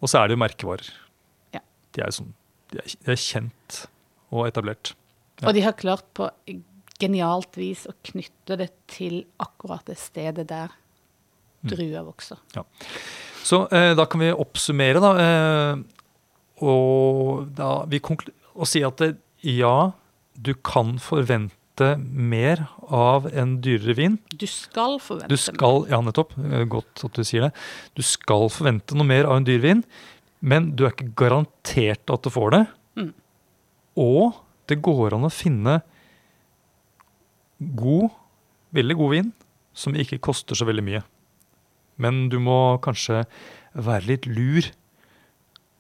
Og 0.00 0.11
så 0.11 0.21
er 0.21 0.29
det 0.29 0.37
jo 0.37 0.43
merkevarer. 0.43 0.90
Ja. 1.57 1.62
De 1.95 2.05
er 2.05 2.14
sånn, 2.14 2.35
de 2.73 2.83
er, 2.83 2.97
de 2.99 3.14
er 3.14 3.23
kjent 3.23 3.81
og 4.31 4.49
etablert. 4.49 4.93
Ja. 5.40 5.49
Og 5.49 5.57
de 5.57 5.64
har 5.64 5.79
klart 5.79 6.07
på 6.17 6.29
genialt 7.00 7.57
vis 7.57 7.87
å 7.88 7.97
knytte 8.11 8.59
det 8.61 8.71
til 8.93 9.23
akkurat 9.40 9.87
det 9.88 9.97
stedet 10.00 10.47
der 10.50 10.75
Mm. 11.62 12.05
vokser. 12.07 12.38
vokser. 12.55 12.64
Så 13.45 13.64
eh, 13.73 13.93
da 13.97 14.07
kan 14.07 14.23
vi 14.23 14.31
oppsummere, 14.33 15.00
da. 15.02 15.11
Eh, 15.25 15.83
og 16.64 17.49
da 17.57 17.71
vi 17.88 18.00
og 18.05 18.69
si 18.69 18.83
at 18.85 19.00
det, 19.00 19.14
ja, 19.47 19.93
du 20.37 20.52
kan 20.55 20.99
forvente 21.00 21.95
mer 21.99 22.67
av 22.93 23.31
en 23.33 23.57
dyrere 23.64 23.97
vin. 23.97 24.19
Du 24.37 24.45
skal 24.50 24.99
forvente 25.00 25.33
Du 25.33 25.40
skal, 25.40 25.87
ja 25.88 26.00
nettopp, 26.05 26.35
eh, 26.38 26.67
godt 26.69 27.05
at 27.07 27.17
du 27.17 27.25
sier 27.25 27.49
det. 27.49 27.52
Du 27.97 28.05
skal 28.05 28.50
forvente 28.52 28.97
noe 28.99 29.09
mer 29.09 29.29
av 29.29 29.40
en 29.40 29.49
dyr 29.49 29.62
vin, 29.64 29.85
men 30.40 30.73
du 30.76 30.85
er 30.85 30.95
ikke 30.95 31.12
garantert 31.17 32.12
at 32.12 32.26
du 32.26 32.33
får 32.33 32.52
det. 32.57 32.64
Mm. 33.00 33.14
Og 34.00 34.40
det 34.69 34.81
går 34.85 35.17
an 35.17 35.29
å 35.29 35.33
finne 35.33 35.81
god, 37.61 38.11
veldig 38.76 38.97
god 39.00 39.17
vin 39.17 39.33
som 39.76 39.97
ikke 39.97 40.21
koster 40.23 40.59
så 40.59 40.69
veldig 40.69 40.85
mye. 40.85 41.02
Men 42.00 42.28
du 42.33 42.38
må 42.42 42.78
kanskje 42.85 43.25
være 43.76 44.09
litt 44.09 44.28
lur. 44.30 44.71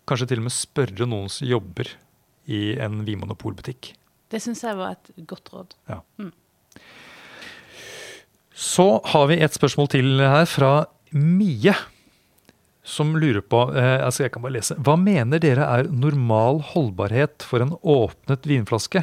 Kanskje 0.08 0.30
til 0.30 0.42
og 0.42 0.48
med 0.48 0.54
spørre 0.54 1.08
noen 1.08 1.30
som 1.32 1.48
jobber 1.48 1.90
i 2.50 2.74
en 2.82 3.02
vinmonopolbutikk. 3.06 3.94
Det 4.30 4.40
syns 4.42 4.62
jeg 4.66 4.78
var 4.78 4.96
et 4.96 5.26
godt 5.28 5.50
råd. 5.54 5.74
Så 8.60 8.86
har 9.12 9.30
vi 9.30 9.40
et 9.40 9.56
spørsmål 9.56 9.88
til 9.94 10.20
her 10.20 10.46
fra 10.50 10.72
Mie, 11.10 11.72
som 12.86 13.14
lurer 13.18 13.42
på 13.42 13.64
eh, 13.74 13.98
altså 14.04 14.24
jeg 14.24 14.32
kan 14.34 14.44
bare 14.44 14.54
lese. 14.58 14.76
Hva 14.78 14.94
mener 15.00 15.42
dere 15.42 15.66
er 15.66 15.88
normal 15.90 16.60
holdbarhet 16.72 17.42
for 17.46 17.64
en 17.64 17.74
åpnet 17.80 18.46
vinflaske? 18.46 19.02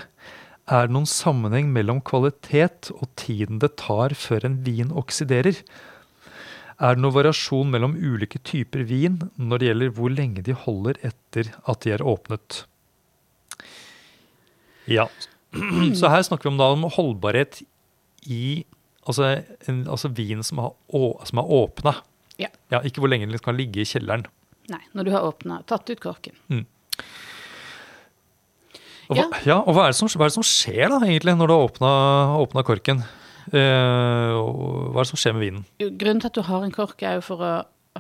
Er 0.68 0.88
det 0.88 0.96
noen 0.96 1.08
sammenheng 1.08 1.70
mellom 1.76 2.00
kvalitet 2.04 2.92
og 2.96 3.10
tiden 3.20 3.62
det 3.64 3.76
tar 3.80 4.16
før 4.16 4.48
en 4.48 4.58
vin 4.66 4.92
oksiderer? 4.92 5.60
Er 6.78 6.94
det 6.94 7.02
noen 7.02 7.16
variasjon 7.16 7.72
mellom 7.74 7.96
ulike 7.98 8.38
typer 8.46 8.84
vin 8.86 9.16
når 9.42 9.62
det 9.64 9.70
gjelder 9.72 9.94
hvor 9.98 10.12
lenge 10.14 10.44
de 10.46 10.54
holder 10.54 11.00
etter 11.10 11.50
at 11.66 11.82
de 11.86 11.94
er 11.96 12.04
åpnet? 12.06 12.60
Ja, 14.88 15.08
så 15.98 16.12
her 16.14 16.22
snakker 16.24 16.48
vi 16.48 16.54
om, 16.54 16.60
da, 16.62 16.68
om 16.76 16.86
holdbarhet 16.94 17.64
i 18.30 18.64
altså, 19.08 19.34
en, 19.68 19.82
altså 19.90 20.12
vin 20.16 20.44
som, 20.46 20.62
har, 20.64 20.76
å- 20.94 21.18
som 21.28 21.42
er 21.42 21.50
åpna. 21.58 21.96
Ja. 22.38 22.52
Ikke 22.86 23.02
hvor 23.02 23.10
lenge 23.10 23.26
den 23.32 23.42
kan 23.42 23.58
ligge 23.58 23.82
i 23.82 23.88
kjelleren. 23.90 24.28
Nei, 24.70 24.84
når 24.94 25.08
du 25.08 25.12
har 25.16 25.26
åpna, 25.32 25.62
tatt 25.68 25.90
ut 25.90 26.02
korken. 26.04 26.36
Og 29.08 29.16
hva, 29.16 29.26
ja. 29.48 29.58
og 29.64 29.72
hva 29.74 29.86
er, 29.88 29.96
som, 29.96 30.10
hva 30.12 30.28
er 30.28 30.32
det 30.34 30.36
som 30.36 30.44
skjer 30.46 30.92
da, 30.92 30.98
egentlig, 31.08 31.34
når 31.40 31.48
du 31.50 31.54
har 31.56 32.42
åpna 32.44 32.64
korken? 32.68 33.02
Eh, 33.54 34.34
hva 34.36 34.98
er 34.98 35.06
det 35.06 35.10
som 35.12 35.20
skjer 35.22 35.36
med 35.38 35.44
vinen? 35.46 35.66
Grunnen 36.00 36.22
til 36.24 36.32
at 36.32 36.38
du 36.38 36.44
har 36.48 36.66
en 36.66 36.74
kork, 36.76 37.02
er 37.08 37.20
jo 37.20 37.26
for 37.26 37.44
å 37.46 37.52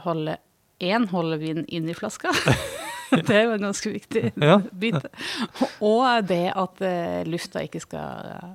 holde 0.04 0.38
én 0.84 1.08
holde 1.10 1.40
vin 1.42 1.64
inni 1.74 1.96
flaska. 1.98 2.34
det 3.16 3.32
er 3.34 3.48
jo 3.48 3.56
en 3.56 3.68
ganske 3.70 3.92
viktig 3.94 4.26
Ja. 4.44 4.60
bit. 4.72 5.08
Og 5.82 6.28
det 6.28 6.44
at 6.54 6.82
eh, 6.86 7.22
lufta 7.30 7.64
ikke 7.66 7.82
skal 7.82 8.32
eh, 8.34 8.50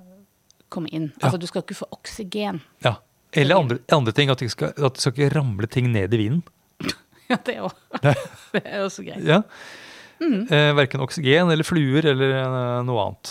komme 0.73 0.93
inn. 0.93 1.11
Altså 1.23 1.41
du 1.41 1.47
skal 1.51 1.65
ikke 1.65 1.81
få 1.81 1.89
oksygen. 1.97 2.61
Ja. 2.85 2.97
Eller 3.33 3.57
andre, 3.57 3.79
andre 3.97 4.13
ting, 4.13 4.29
at 4.31 4.43
det, 4.45 4.51
skal, 4.53 4.75
at 4.77 4.99
det 4.99 5.01
skal 5.01 5.15
ikke 5.17 5.31
ramle 5.39 5.67
ting 5.73 5.89
ned 5.93 6.13
i 6.15 6.21
vinen. 6.27 6.43
Ja, 7.33 7.39
det 7.47 7.55
òg. 7.65 7.73
Det 8.53 8.61
er 8.61 8.83
også 8.85 9.01
greit. 9.07 9.23
Ja. 9.25 9.39
Eh, 10.21 10.73
verken 10.77 11.01
oksygen 11.01 11.49
eller 11.51 11.65
fluer 11.65 12.05
eller 12.11 12.83
noe 12.85 13.07
annet. 13.07 13.31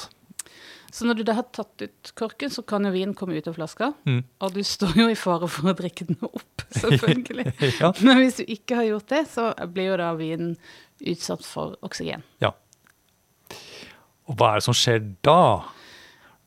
Så 0.91 1.07
når 1.07 1.21
du 1.21 1.23
da 1.27 1.37
har 1.37 1.47
tatt 1.55 1.85
ut 1.85 2.11
korken, 2.19 2.51
så 2.51 2.63
kan 2.67 2.83
jo 2.83 2.91
vinen 2.91 3.13
komme 3.17 3.37
ut 3.39 3.47
av 3.47 3.55
flaska. 3.55 3.93
Mm. 4.07 4.21
Og 4.43 4.55
du 4.55 4.61
står 4.67 4.97
jo 4.99 5.07
i 5.11 5.17
fare 5.19 5.47
for 5.51 5.71
å 5.71 5.75
drikke 5.77 6.09
den 6.09 6.19
opp, 6.27 6.65
selvfølgelig. 6.81 7.53
Ja. 7.79 7.93
Men 8.03 8.19
hvis 8.19 8.41
du 8.41 8.43
ikke 8.45 8.81
har 8.81 8.89
gjort 8.89 9.11
det, 9.13 9.21
så 9.31 9.51
blir 9.71 9.93
jo 9.93 9.99
da 10.01 10.11
vinen 10.19 10.57
utsatt 11.01 11.47
for 11.47 11.77
oksygen. 11.87 12.25
Ja. 12.43 12.51
Og 14.27 14.35
hva 14.39 14.53
er 14.53 14.61
det 14.61 14.67
som 14.67 14.75
skjer 14.77 14.99
da? 15.25 15.39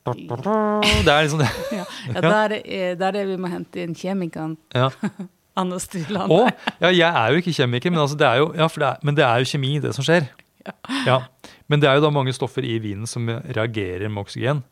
Det 0.04 1.08
er 1.08 1.24
liksom 1.24 1.40
det. 1.40 1.48
Ja, 1.78 1.84
ja 2.12 2.20
da, 2.20 2.34
er 2.44 2.52
det, 2.52 2.60
eh, 2.68 2.92
da 3.00 3.08
er 3.08 3.16
det 3.16 3.24
vi 3.30 3.38
må 3.40 3.48
hente 3.48 3.80
inn 3.80 3.96
kjemikeren 3.96 4.58
Ja. 4.76 4.90
Anders 5.56 5.86
Styland. 5.86 6.32
Og, 6.34 6.48
ja, 6.82 6.88
jeg 6.90 7.06
er 7.06 7.30
jo 7.30 7.40
ikke 7.40 7.52
kjemiker, 7.54 7.92
men, 7.94 8.00
altså 8.02 8.16
det 8.18 8.26
er 8.26 8.40
jo, 8.42 8.48
ja, 8.58 8.66
det 8.66 8.86
er, 8.88 8.96
men 9.06 9.16
det 9.16 9.22
er 9.22 9.38
jo 9.38 9.46
kjemi, 9.52 9.76
det 9.78 9.92
som 9.94 10.04
skjer. 10.04 10.26
Ja. 10.66 10.72
Ja. 11.06 11.18
Men 11.68 11.80
det 11.80 11.88
er 11.88 11.96
jo 11.98 12.04
da 12.04 12.10
mange 12.12 12.34
stoffer 12.36 12.64
i 12.66 12.76
vinen 12.82 13.08
som 13.08 13.28
reagerer 13.28 14.10
med 14.12 14.24
oksygen. 14.26 14.62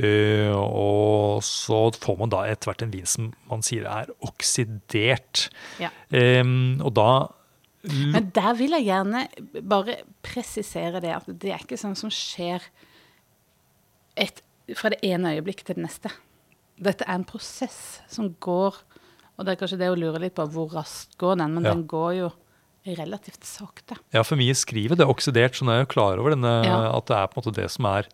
Uh, 0.00 0.54
og 0.56 1.42
så 1.44 1.80
får 2.00 2.16
man 2.22 2.30
da 2.32 2.44
etter 2.48 2.70
hvert 2.70 2.84
en 2.86 2.92
vin 2.94 3.08
som 3.10 3.26
man 3.50 3.60
sier 3.66 3.84
er 3.84 4.08
oksidert. 4.24 5.50
Ja. 5.82 5.90
Um, 6.40 6.80
og 6.80 6.94
da 6.96 7.10
Men 7.84 8.30
der 8.36 8.54
vil 8.56 8.72
jeg 8.78 8.86
gjerne 8.88 9.26
bare 9.68 9.98
presisere 10.24 11.00
det, 11.04 11.12
at 11.16 11.28
det 11.42 11.52
er 11.52 11.60
ikke 11.64 11.78
sånn 11.80 11.96
som 11.96 12.12
skjer 12.12 12.64
et, 14.20 14.40
fra 14.76 14.92
det 14.92 15.00
ene 15.04 15.34
øyeblikk 15.36 15.64
til 15.64 15.76
det 15.78 15.84
neste. 15.86 16.12
Dette 16.80 17.04
er 17.04 17.18
en 17.18 17.28
prosess 17.28 18.00
som 18.08 18.32
går 18.40 18.78
Og 19.36 19.44
det 19.46 19.52
er 19.54 19.60
kanskje 19.60 19.78
det 19.80 19.88
å 19.88 19.96
lure 19.96 20.20
litt 20.20 20.34
på 20.36 20.44
hvor 20.52 20.68
raskt 20.76 21.16
går 21.20 21.38
den, 21.40 21.54
men 21.56 21.64
Ja. 21.64 21.72
den 21.72 21.86
går 21.88 22.10
jo 22.18 22.26
relativt 22.86 23.44
sakte. 23.44 23.96
Ja, 24.14 24.22
for 24.24 24.36
mye 24.40 24.54
skriver 24.56 24.96
det 24.96 25.04
er 25.06 25.12
oksidert, 25.12 25.54
så 25.58 25.64
nå 25.66 25.72
er 25.74 25.80
jeg 25.82 25.88
jo 25.88 25.92
klar 25.94 26.18
over 26.22 26.30
denne, 26.34 26.52
Ja. 26.64 26.96
at 26.96 27.06
det 27.06 27.16
er 27.16 27.26
på 27.28 27.38
en 27.38 27.42
måte 27.44 27.54
det 27.60 27.70
som 27.70 27.84
er 27.86 28.06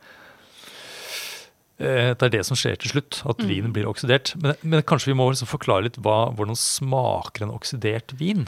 eh, 1.78 2.14
Det 2.14 2.22
er 2.22 2.32
det 2.38 2.46
som 2.46 2.56
skjer 2.56 2.76
til 2.80 2.90
slutt, 2.90 3.22
at 3.28 3.38
Mm. 3.38 3.48
vinen 3.48 3.72
blir 3.72 3.86
oksidert. 3.86 4.34
Men, 4.40 4.54
men 4.62 4.82
kanskje 4.82 5.12
vi 5.12 5.14
må 5.18 5.28
liksom 5.30 5.46
forklare 5.48 5.84
litt 5.84 5.96
hva, 6.00 6.32
hvordan 6.34 6.56
smaker 6.56 7.42
en 7.44 7.50
oksidert 7.54 8.12
vin? 8.18 8.46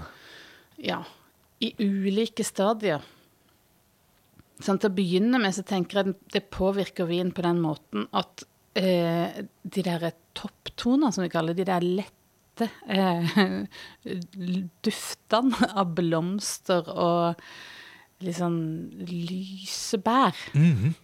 Ja, 0.78 1.02
i 1.60 1.74
ulike 1.78 2.44
stadier. 2.44 3.02
Sånn, 4.60 4.78
til 4.80 4.90
å 4.90 4.94
begynne 4.94 5.38
med 5.40 5.54
så 5.54 5.62
tenker 5.62 6.02
jeg 6.02 6.14
det 6.32 6.50
påvirker 6.50 7.06
vin 7.06 7.30
på 7.30 7.42
den 7.42 7.60
måten 7.62 8.08
at 8.12 8.42
eh, 8.74 9.44
de 9.62 9.82
der 9.82 10.12
topptonene, 10.34 11.12
som 11.12 11.22
vi 11.22 11.28
kaller 11.30 11.54
de 11.54 11.64
der 11.64 11.80
lette 12.58 12.70
eh, 12.88 13.66
duftene 14.84 15.68
av 15.74 15.94
blomster 15.96 16.88
og 16.92 17.42
litt 18.24 18.38
sånn 18.38 18.58
lyse 19.06 19.98
bær, 20.02 20.34
-hmm. 20.52 20.94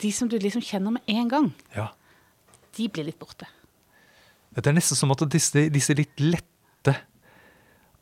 de 0.00 0.12
som 0.12 0.28
du 0.28 0.38
liksom 0.38 0.62
kjenner 0.62 0.90
med 0.90 1.02
en 1.06 1.28
gang, 1.28 1.52
Ja. 1.76 1.92
de 2.76 2.88
blir 2.88 3.04
litt 3.04 3.18
borte. 3.18 3.46
Det 4.54 4.66
er 4.66 4.72
nesten 4.72 4.96
som 4.96 5.10
at 5.10 5.18
disse, 5.30 5.70
disse 5.70 5.94
litt 5.94 6.20
lette 6.20 6.96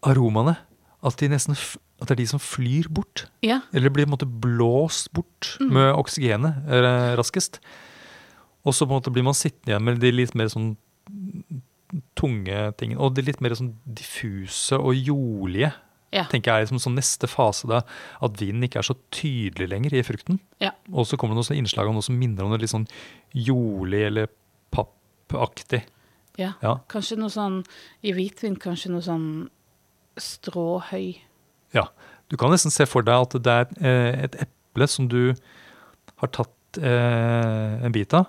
aromaene 0.03 0.57
At, 1.03 1.17
de 1.17 1.29
nesten, 1.29 1.55
at 1.55 2.09
det 2.09 2.11
er 2.11 2.15
de 2.15 2.27
som 2.27 2.39
flyr 2.39 2.87
bort. 2.91 3.31
Ja. 3.43 3.63
Eller 3.73 3.89
blir 3.89 4.05
på 4.05 4.09
en 4.09 4.19
måte 4.19 4.27
blåst 4.27 5.13
bort 5.13 5.57
med 5.61 5.95
oksygenet 5.95 6.55
eh, 6.69 7.17
raskest. 7.17 7.59
Og 8.65 8.75
så 8.75 8.85
på 8.85 8.93
en 8.93 9.01
måte 9.01 9.11
blir 9.11 9.23
man 9.25 9.33
sittende 9.33 9.73
igjen 9.73 9.83
med 9.83 10.01
de 10.03 10.11
litt 10.13 10.35
mer 10.35 10.49
sånn 10.53 10.77
tunge 12.19 12.73
tingene. 12.79 13.01
Og 13.03 13.15
det 13.17 13.25
litt 13.27 13.41
mer 13.45 13.55
sånn 13.59 13.75
diffuse 13.85 14.79
og 14.79 14.95
jordlige. 14.95 15.73
Ja. 16.11 16.25
tenker 16.27 16.51
jeg 16.51 16.59
er 16.59 16.65
liksom 16.65 16.81
sånn 16.83 16.97
neste 16.99 17.29
fase 17.31 17.69
da, 17.71 17.85
At 18.19 18.35
vinen 18.41 18.65
ikke 18.67 18.81
er 18.81 18.87
så 18.89 18.97
tydelig 19.15 19.69
lenger 19.71 19.95
i 19.95 20.01
frukten. 20.03 20.41
ja. 20.59 20.73
Og 20.91 21.07
så 21.07 21.15
kommer 21.17 21.37
det 21.37 21.45
noe 21.45 21.47
sånn 21.47 21.61
innslag 21.63 21.87
av 21.87 21.95
noe 21.95 22.03
som 22.03 22.17
minner 22.19 22.43
om 22.43 22.51
det 22.51 22.59
litt 22.65 22.73
sånn 22.73 22.89
jordlig 23.31 24.01
eller 24.09 24.27
pappaktig. 24.75 25.85
ja. 26.37 26.55
Ja. 26.65 26.81
Kanskje 26.91 27.17
noe 27.21 27.31
sånn 27.31 27.61
i 28.03 28.11
hvitvin, 28.17 28.57
kanskje 28.59 28.91
noe 28.91 29.07
sånn 29.07 29.29
stråhøy. 30.19 31.21
Ja, 31.75 31.89
Du 32.31 32.37
kan 32.39 32.51
nesten 32.51 32.71
se 32.71 32.87
for 32.87 33.03
deg 33.03 33.15
at 33.15 33.33
det 33.43 33.55
er 33.55 33.71
eh, 33.83 34.25
et 34.27 34.37
eple 34.45 34.87
som 34.87 35.09
du 35.11 35.33
har 36.23 36.29
tatt 36.31 36.79
eh, 36.79 37.81
en 37.87 37.91
bit 37.95 38.15
av. 38.15 38.29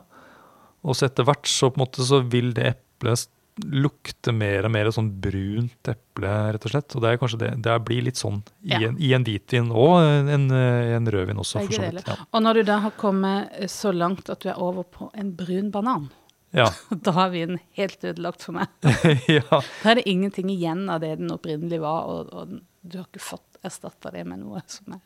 Og 0.81 0.95
så 0.97 1.05
etter 1.05 1.23
hvert 1.27 1.45
så, 1.49 1.69
på 1.69 1.77
en 1.77 1.83
måte, 1.85 2.01
så 2.05 2.21
vil 2.25 2.49
det 2.57 2.71
eplet 2.75 3.27
s- 3.59 3.65
lukte 3.67 4.31
mer 4.33 4.65
og 4.65 4.71
mer 4.71 4.85
sånn 4.91 5.09
brunt 5.21 5.87
eple, 5.91 6.31
rett 6.53 6.65
og 6.65 6.71
slett. 6.71 6.95
Og 6.95 7.01
det 7.03 7.09
er 7.11 7.17
kanskje 7.21 7.39
det, 7.39 7.49
det 7.61 7.75
blir 7.85 8.01
litt 8.03 8.15
sånn 8.17 8.41
i, 8.63 8.69
Ja. 8.71 8.79
en, 8.87 8.97
i 8.99 9.11
en 9.13 9.23
hvitvin 9.23 9.71
og 9.71 9.99
en, 10.01 10.49
eh, 10.51 10.95
en 10.95 11.05
rødvin 11.05 11.37
også, 11.37 11.65
for 11.65 11.73
så 11.73 11.91
vidt. 11.91 12.07
Ja. 12.07 12.15
Og 12.33 12.41
når 12.41 12.53
du 12.53 12.63
da 12.63 12.79
har 12.79 12.91
kommet 12.91 13.51
så 13.69 13.91
langt 13.93 14.29
at 14.29 14.39
du 14.41 14.49
er 14.49 14.57
over 14.59 14.83
på 14.83 15.11
en 15.13 15.33
brun 15.35 15.71
banan, 15.71 16.09
Ja. 16.53 16.65
da 16.91 17.11
har 17.11 17.29
vinen 17.31 17.59
helt 17.77 18.01
ødelagt 18.03 18.41
for 18.43 18.51
meg. 18.53 18.67
ja. 19.27 19.61
Da 19.83 19.91
er 19.91 19.95
det 19.95 20.07
ingenting 20.07 20.49
igjen 20.51 20.89
av 20.89 20.99
det 20.99 21.17
den 21.19 21.29
opprinnelig 21.31 21.79
var, 21.79 22.03
og, 22.11 22.33
og 22.33 22.59
du 22.83 22.97
har 22.97 23.05
ikke 23.07 23.21
fått 23.23 23.59
erstatta 23.63 24.09
det 24.11 24.25
med 24.25 24.39
noe 24.41 24.59
som 24.67 24.95
er 24.95 24.99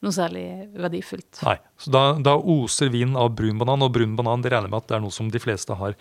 noe 0.00 0.12
særlig 0.14 0.44
verdifullt. 0.78 1.42
Nei. 1.42 1.56
Så 1.76 1.90
da, 1.90 2.12
da 2.22 2.36
oser 2.38 2.88
vinen 2.88 3.16
av 3.18 3.34
brun 3.34 3.58
banan, 3.58 3.82
og 3.82 3.92
brun 3.92 4.14
banan 4.16 4.40
det 4.44 4.52
regner 4.52 4.70
med 4.70 4.78
at 4.84 4.88
det 4.88 4.96
er 4.96 5.00
noe 5.04 5.10
som 5.12 5.28
de 5.28 5.38
fleste 5.42 5.74
har 5.76 5.96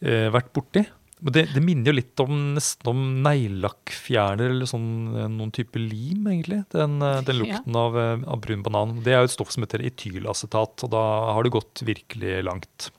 eh, 0.00 0.28
vært 0.32 0.52
borti. 0.54 0.84
Men 1.26 1.34
det, 1.34 1.42
det 1.56 1.62
minner 1.64 1.90
jo 1.90 1.96
litt 1.98 2.20
om 2.22 2.34
nesten 2.54 2.86
om 2.92 3.00
neglelakkfjerner 3.26 4.52
eller 4.52 4.68
sånn, 4.70 4.86
eh, 5.10 5.26
noen 5.32 5.50
type 5.56 5.80
lim, 5.82 6.22
egentlig. 6.30 6.60
Den, 6.70 7.00
den 7.02 7.40
lukten 7.40 7.74
Ja. 7.74 7.82
av, 7.82 7.98
eh, 7.98 8.22
av 8.30 8.38
brun 8.44 8.62
banan. 8.62 8.92
Det 9.02 9.10
er 9.16 9.24
jo 9.24 9.30
et 9.32 9.34
stoff 9.34 9.50
som 9.50 9.66
heter 9.66 9.82
etylacetat, 9.88 10.84
og 10.86 10.92
da 10.94 11.02
har 11.34 11.42
det 11.42 11.50
gått 11.56 11.82
virkelig 11.88 12.36
langt. 12.46 12.92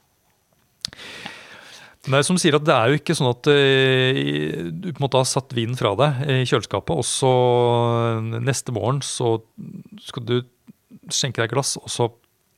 Nei, 2.08 2.20
som 2.24 2.38
sier 2.40 2.54
at 2.56 2.64
det 2.64 2.72
er 2.72 2.92
jo 2.92 2.98
ikke 3.00 3.16
sånn 3.18 3.28
at 3.32 3.48
eh, 3.52 4.20
du 4.72 4.86
på 4.92 5.00
en 5.00 5.04
måte 5.04 5.18
har 5.20 5.26
satt 5.28 5.52
vinen 5.56 5.76
fra 5.76 5.90
deg 5.98 6.22
i 6.30 6.44
kjøleskapet, 6.48 6.94
og 7.00 7.04
så 7.04 7.32
eh, 8.20 8.38
neste 8.44 8.72
morgen 8.76 9.02
så 9.04 9.34
skal 10.06 10.24
du 10.28 10.36
skjenke 11.12 11.42
deg 11.42 11.48
et 11.50 11.56
glass, 11.56 11.74
og 11.80 11.88
så 11.92 12.10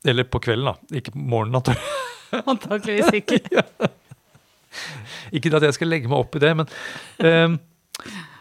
Eller 0.07 0.25
på 0.25 0.39
kvelden, 0.41 0.65
da. 0.71 0.97
Ikke 0.97 1.13
på 1.13 1.21
morgenen. 1.21 1.59
antakeligvis. 1.61 2.47
Antakeligvis 2.49 3.19
ikke. 3.21 3.65
Ikke 5.37 5.53
at 5.57 5.67
jeg 5.69 5.77
skal 5.79 5.91
legge 5.93 6.11
meg 6.11 6.19
opp 6.23 6.37
i 6.39 6.43
det, 6.43 6.53
men 6.61 6.69
eh, 7.27 7.57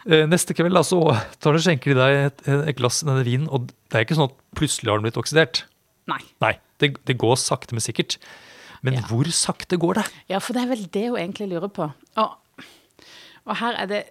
eh, 0.10 0.26
neste 0.30 0.56
kveld 0.58 0.76
da, 0.78 0.84
så 0.86 1.00
tar 1.42 1.58
du 1.58 1.64
skjenker 1.64 1.94
de 1.94 2.00
deg 2.00 2.18
et, 2.28 2.44
et 2.70 2.78
glass 2.80 3.02
denne 3.06 3.26
vinen, 3.28 3.48
og 3.50 3.70
det 3.72 3.98
er 4.02 4.06
ikke 4.08 4.18
sånn 4.20 4.30
at 4.32 4.38
plutselig 4.58 4.92
har 4.92 5.02
den 5.02 5.08
blitt 5.10 5.20
oksidert. 5.22 5.64
Nei. 6.10 6.22
Nei, 6.42 6.54
det, 6.82 6.94
det 7.10 7.18
går 7.22 7.36
sakte, 7.42 7.76
men 7.78 7.84
sikkert. 7.86 8.18
Men 8.86 8.96
Ja. 8.96 9.02
hvor 9.10 9.28
sakte 9.36 9.76
går 9.82 9.98
det? 10.00 10.06
Ja, 10.32 10.40
for 10.40 10.56
det 10.56 10.62
er 10.64 10.70
vel 10.72 10.86
det 10.94 11.08
hun 11.10 11.18
egentlig 11.20 11.50
lurer 11.52 11.68
på. 11.76 11.90
Og, 12.22 12.64
og 13.44 13.58
her 13.60 13.76
er 13.82 13.90
det 13.92 14.04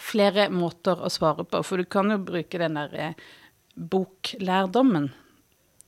flere 0.00 0.48
måter 0.50 0.98
å 0.98 1.08
svare 1.12 1.44
på, 1.46 1.60
for 1.62 1.78
du 1.80 1.86
kan 1.88 2.10
jo 2.10 2.18
bruke 2.18 2.58
den 2.60 2.74
der 2.80 2.96
eh, 2.98 3.14
boklærdommen. 3.78 5.12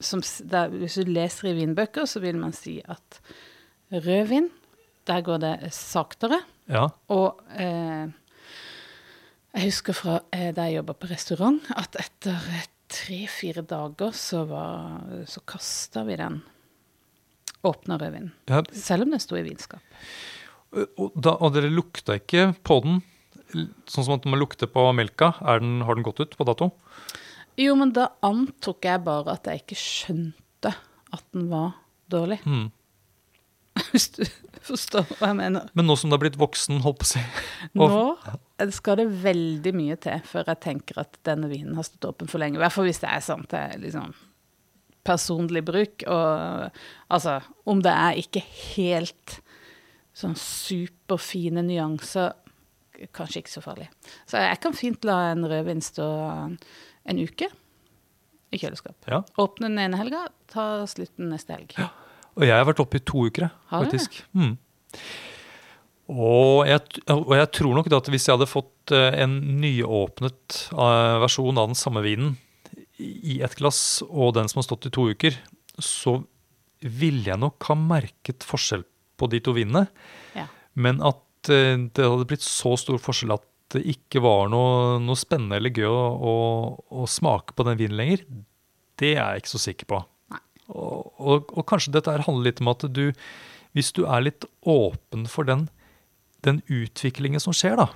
Som, 0.01 0.21
der, 0.45 0.69
hvis 0.77 0.99
du 1.01 1.09
leser 1.09 1.49
i 1.51 1.55
vinbøker, 1.57 2.05
så 2.05 2.21
vil 2.21 2.37
man 2.37 2.53
si 2.53 2.79
at 2.85 3.21
rødvin, 3.93 4.51
der 5.07 5.23
går 5.27 5.43
det 5.43 5.55
saktere. 5.75 6.41
Ja, 6.71 6.89
Og 7.15 7.43
eh, 7.55 8.09
jeg 9.57 9.69
husker 9.71 9.95
fra 9.97 10.17
eh, 10.35 10.51
da 10.57 10.67
jeg 10.67 10.81
jobba 10.81 10.97
på 10.99 11.11
restaurant, 11.13 11.69
at 11.79 11.97
etter 12.01 12.35
eh, 12.53 12.67
tre-fire 12.91 13.63
dager 13.67 14.13
så, 14.15 14.45
var, 14.51 15.03
så 15.31 15.43
kasta 15.47 16.05
vi 16.07 16.19
den 16.21 16.41
åpna 17.67 17.99
rødvinen. 17.99 18.33
ja 18.51 18.63
Selv 18.75 19.07
om 19.07 19.15
den 19.15 19.23
sto 19.23 19.39
i 19.39 19.43
vinskap. 19.47 19.83
og, 20.75 21.13
da, 21.15 21.37
og 21.41 21.55
dere 21.55 21.71
lukta 21.73 22.19
ikke 22.21 22.53
på 22.67 22.81
den? 22.85 23.01
Sånn 23.87 24.07
som 24.07 24.17
at 24.19 24.27
man 24.27 24.39
lukter 24.43 24.69
på 24.71 24.85
melka. 24.95 25.33
Er 25.43 25.63
den, 25.63 25.81
har 25.87 25.95
den 25.99 26.07
gått 26.07 26.21
ut 26.21 26.37
på 26.39 26.47
dato? 26.47 26.73
Jo, 27.57 27.75
men 27.79 27.95
da 27.97 28.11
antok 28.27 28.85
jeg 28.85 29.03
bare 29.07 29.39
at 29.39 29.47
jeg 29.49 29.63
ikke 29.63 29.79
skjønte 29.81 30.75
at 31.15 31.25
den 31.33 31.47
var 31.49 31.79
dårlig. 32.13 32.41
Mm. 32.45 32.69
Hvis 33.93 34.11
du 34.17 34.23
forstår 34.67 35.07
hva 35.17 35.31
jeg 35.31 35.39
mener. 35.39 35.69
Men 35.79 35.89
nå 35.89 35.97
som 35.99 36.11
du 36.11 36.17
har 36.17 36.23
blitt 36.23 36.39
voksen, 36.41 36.81
holdt 36.85 37.03
på 37.03 37.07
å 37.07 37.11
si 37.15 37.23
Nå 37.77 38.71
skal 38.75 39.01
det 39.03 39.09
veldig 39.23 39.73
mye 39.77 39.99
til 40.01 40.23
før 40.27 40.49
jeg 40.53 40.63
tenker 40.65 41.03
at 41.03 41.19
denne 41.29 41.51
vinen 41.51 41.77
har 41.79 41.87
stått 41.87 42.09
åpen 42.09 42.31
for 42.31 42.43
lenge. 42.43 42.59
I 42.59 42.65
hvert 42.65 42.75
fall 42.75 42.89
hvis 42.89 43.03
det 43.03 43.11
er 43.13 43.25
sånn 43.25 43.45
til 43.51 43.85
liksom 43.85 44.15
personlig 45.07 45.63
bruk. 45.67 46.07
Og 46.11 46.81
altså, 47.13 47.39
om 47.69 47.83
det 47.85 47.93
er 47.93 48.23
ikke 48.23 48.43
helt 48.77 49.39
sånn 50.17 50.37
superfine 50.41 51.63
nyanser, 51.67 52.33
kanskje 53.15 53.43
ikke 53.43 53.53
så 53.53 53.63
farlig. 53.65 53.91
Så 54.25 54.41
jeg 54.41 54.61
kan 54.65 54.77
fint 54.77 55.05
la 55.05 55.19
en 55.35 55.45
rødvin 55.49 55.85
stå 55.85 56.09
en 57.07 57.21
uke 57.21 57.51
i 58.55 58.61
kjøleskap. 58.61 58.97
Ja. 59.11 59.21
Åpne 59.43 59.69
den 59.69 59.83
ene 59.85 60.01
helga, 60.01 60.27
ta 60.51 60.87
slutten 60.89 61.29
neste 61.35 61.59
helg. 61.59 61.77
Og 62.37 62.45
jeg 62.45 62.57
har 62.57 62.67
vært 62.69 62.83
oppe 62.85 63.01
i 63.01 63.05
to 63.07 63.27
uker, 63.31 63.49
faktisk. 63.73 64.21
Mm. 64.37 64.57
Og, 66.07 66.67
jeg, 66.69 67.03
og 67.11 67.33
jeg 67.35 67.49
tror 67.57 67.79
nok 67.79 67.89
at 67.97 68.09
hvis 68.13 68.29
jeg 68.29 68.37
hadde 68.37 68.51
fått 68.51 68.93
eh, 68.95 69.17
en 69.25 69.41
nyåpnet 69.59 70.59
eh, 70.71 71.17
versjon 71.25 71.59
av 71.59 71.73
den 71.73 71.79
samme 71.79 72.03
vinen 72.05 72.37
i 73.03 73.41
et 73.45 73.57
glass, 73.59 74.05
og 74.07 74.37
den 74.37 74.49
som 74.49 74.61
har 74.61 74.69
stått 74.69 74.87
i 74.89 74.95
to 74.95 75.09
uker, 75.11 75.35
så 75.83 76.21
ville 76.81 77.27
jeg 77.27 77.41
nok 77.41 77.67
ha 77.69 77.77
merket 77.79 78.47
forskjell 78.47 78.87
på 79.19 79.29
de 79.33 79.41
to 79.43 79.57
vinene. 79.57 79.87
Ja. 80.37 80.47
Men 80.79 81.03
at 81.05 81.51
eh, 81.51 81.75
det 81.75 82.07
hadde 82.07 82.29
blitt 82.31 82.47
så 82.47 82.77
stor 82.81 83.03
forskjell 83.03 83.35
at 83.35 83.47
det 83.75 83.83
ikke 83.97 84.23
var 84.23 84.47
noe, 84.53 85.01
noe 85.03 85.19
spennende 85.19 85.59
eller 85.59 85.75
gøy 85.75 85.89
å, 85.91 86.03
å, 86.15 86.35
å 87.03 87.09
smake 87.11 87.57
på 87.57 87.67
den 87.67 87.81
vinen 87.81 87.99
lenger, 87.99 88.23
det 89.01 89.17
er 89.17 89.35
jeg 89.35 89.43
ikke 89.43 89.57
så 89.57 89.63
sikker 89.65 89.91
på. 89.91 90.05
Og, 90.69 91.13
og, 91.21 91.53
og 91.55 91.67
kanskje 91.71 91.93
dette 91.95 92.15
handler 92.27 92.49
litt 92.51 92.63
om 92.65 92.73
at 92.73 92.87
du, 92.91 93.13
hvis 93.77 93.93
du 93.95 94.05
er 94.07 94.25
litt 94.27 94.47
åpen 94.67 95.27
for 95.31 95.47
den, 95.49 95.69
den 96.47 96.63
utviklingen 96.67 97.43
som 97.43 97.57
skjer, 97.57 97.79
da, 97.85 97.91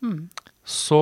Mm. 0.00 0.30
så, 0.64 0.96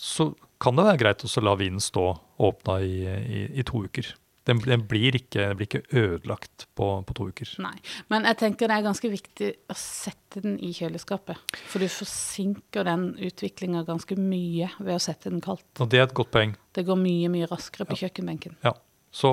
så 0.00 0.30
kan 0.56 0.78
det 0.78 0.86
være 0.86 1.00
greit 1.02 1.24
å 1.26 1.42
la 1.44 1.52
vinen 1.60 1.82
stå 1.84 2.04
åpna 2.40 2.78
i, 2.80 3.02
i, 3.04 3.42
i 3.60 3.64
to 3.66 3.82
uker. 3.84 4.08
Den, 4.48 4.58
den, 4.64 4.82
blir 4.88 5.16
ikke, 5.16 5.50
den 5.50 5.56
blir 5.56 5.68
ikke 5.68 5.82
ødelagt 5.96 6.66
på, 6.76 6.88
på 7.04 7.16
to 7.16 7.26
uker. 7.32 7.50
Nei. 7.64 7.74
Men 8.12 8.24
jeg 8.28 8.38
tenker 8.40 8.68
det 8.68 8.76
er 8.76 8.84
ganske 8.84 9.08
viktig 9.12 9.50
å 9.72 9.76
sette 9.76 10.42
den 10.44 10.58
i 10.60 10.72
kjøleskapet. 10.76 11.40
For 11.68 11.80
du 11.80 11.88
forsinker 11.92 12.84
den 12.84 13.06
utviklinga 13.24 13.86
ganske 13.88 14.16
mye 14.20 14.68
ved 14.80 14.96
å 14.96 15.00
sette 15.00 15.32
den 15.32 15.44
kaldt. 15.44 15.64
Og 15.80 15.88
det 15.92 16.00
er 16.02 16.08
et 16.08 16.16
godt 16.16 16.32
poeng. 16.34 16.52
Det 16.76 16.84
går 16.88 17.00
mye, 17.00 17.30
mye 17.32 17.48
raskere 17.48 17.88
på 17.88 17.96
kjøkkenbenken. 18.02 18.58
Ja. 18.64 18.74
Så 19.14 19.30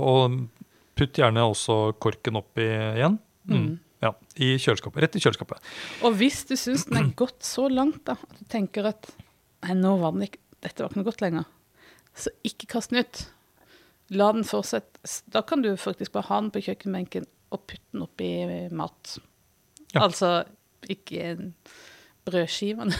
putt 0.98 1.18
gjerne 1.18 1.48
også 1.50 1.96
korken 2.02 2.38
oppi 2.40 2.68
igjen. 2.68 3.18
Mm. 3.50 3.72
Ja, 4.02 4.14
I 4.42 4.56
kjøleskapet. 4.62 5.02
Rett 5.04 5.18
i 5.18 5.22
kjøleskapet. 5.22 5.62
Og 6.06 6.16
hvis 6.18 6.42
du 6.50 6.56
syns 6.58 6.88
den 6.90 7.00
er 7.00 7.12
gått 7.18 7.46
så 7.46 7.68
langt 7.70 8.04
da, 8.10 8.16
at 8.18 8.40
du 8.40 8.48
tenker 8.50 8.90
at 8.90 9.10
nei, 9.66 9.76
nå 9.78 9.96
var 10.02 10.16
den 10.16 10.26
ikke, 10.26 10.42
dette 10.62 10.82
var 10.82 10.90
ikke 10.90 11.02
noe 11.02 11.10
godt 11.10 11.22
lenger, 11.26 11.50
så 12.18 12.34
ikke 12.46 12.70
kast 12.76 12.94
den 12.94 13.06
ut. 13.06 13.22
La 14.12 14.32
den 14.36 14.46
fortsette. 14.46 15.00
Da 15.32 15.44
kan 15.48 15.62
du 15.64 15.70
faktisk 15.80 16.14
bare 16.16 16.28
ha 16.30 16.42
den 16.42 16.50
på 16.54 16.64
kjøkkenbenken 16.66 17.30
og 17.54 17.64
putte 17.70 17.94
den 17.94 18.06
oppi 18.06 18.32
mat. 18.76 19.16
Ja. 19.94 20.04
Altså 20.06 20.42
ikke 20.90 21.36
brødskivene. 22.28 22.96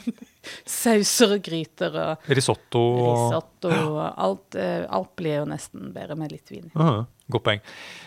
Sauser 0.80 1.36
og 1.36 1.42
gryter 1.44 1.96
og 2.00 2.30
Risotto. 2.32 2.82
risotto 3.06 3.70
og 3.70 4.00
alt, 4.08 4.56
eh, 4.58 4.86
alt 4.88 5.12
blir 5.18 5.42
jo 5.42 5.48
nesten 5.50 5.90
bedre 5.94 6.16
med 6.18 6.32
litt 6.32 6.50
vin. 6.50 6.70
Uh, 6.74 7.04
Godt 7.30 7.46
poeng. 7.46 7.60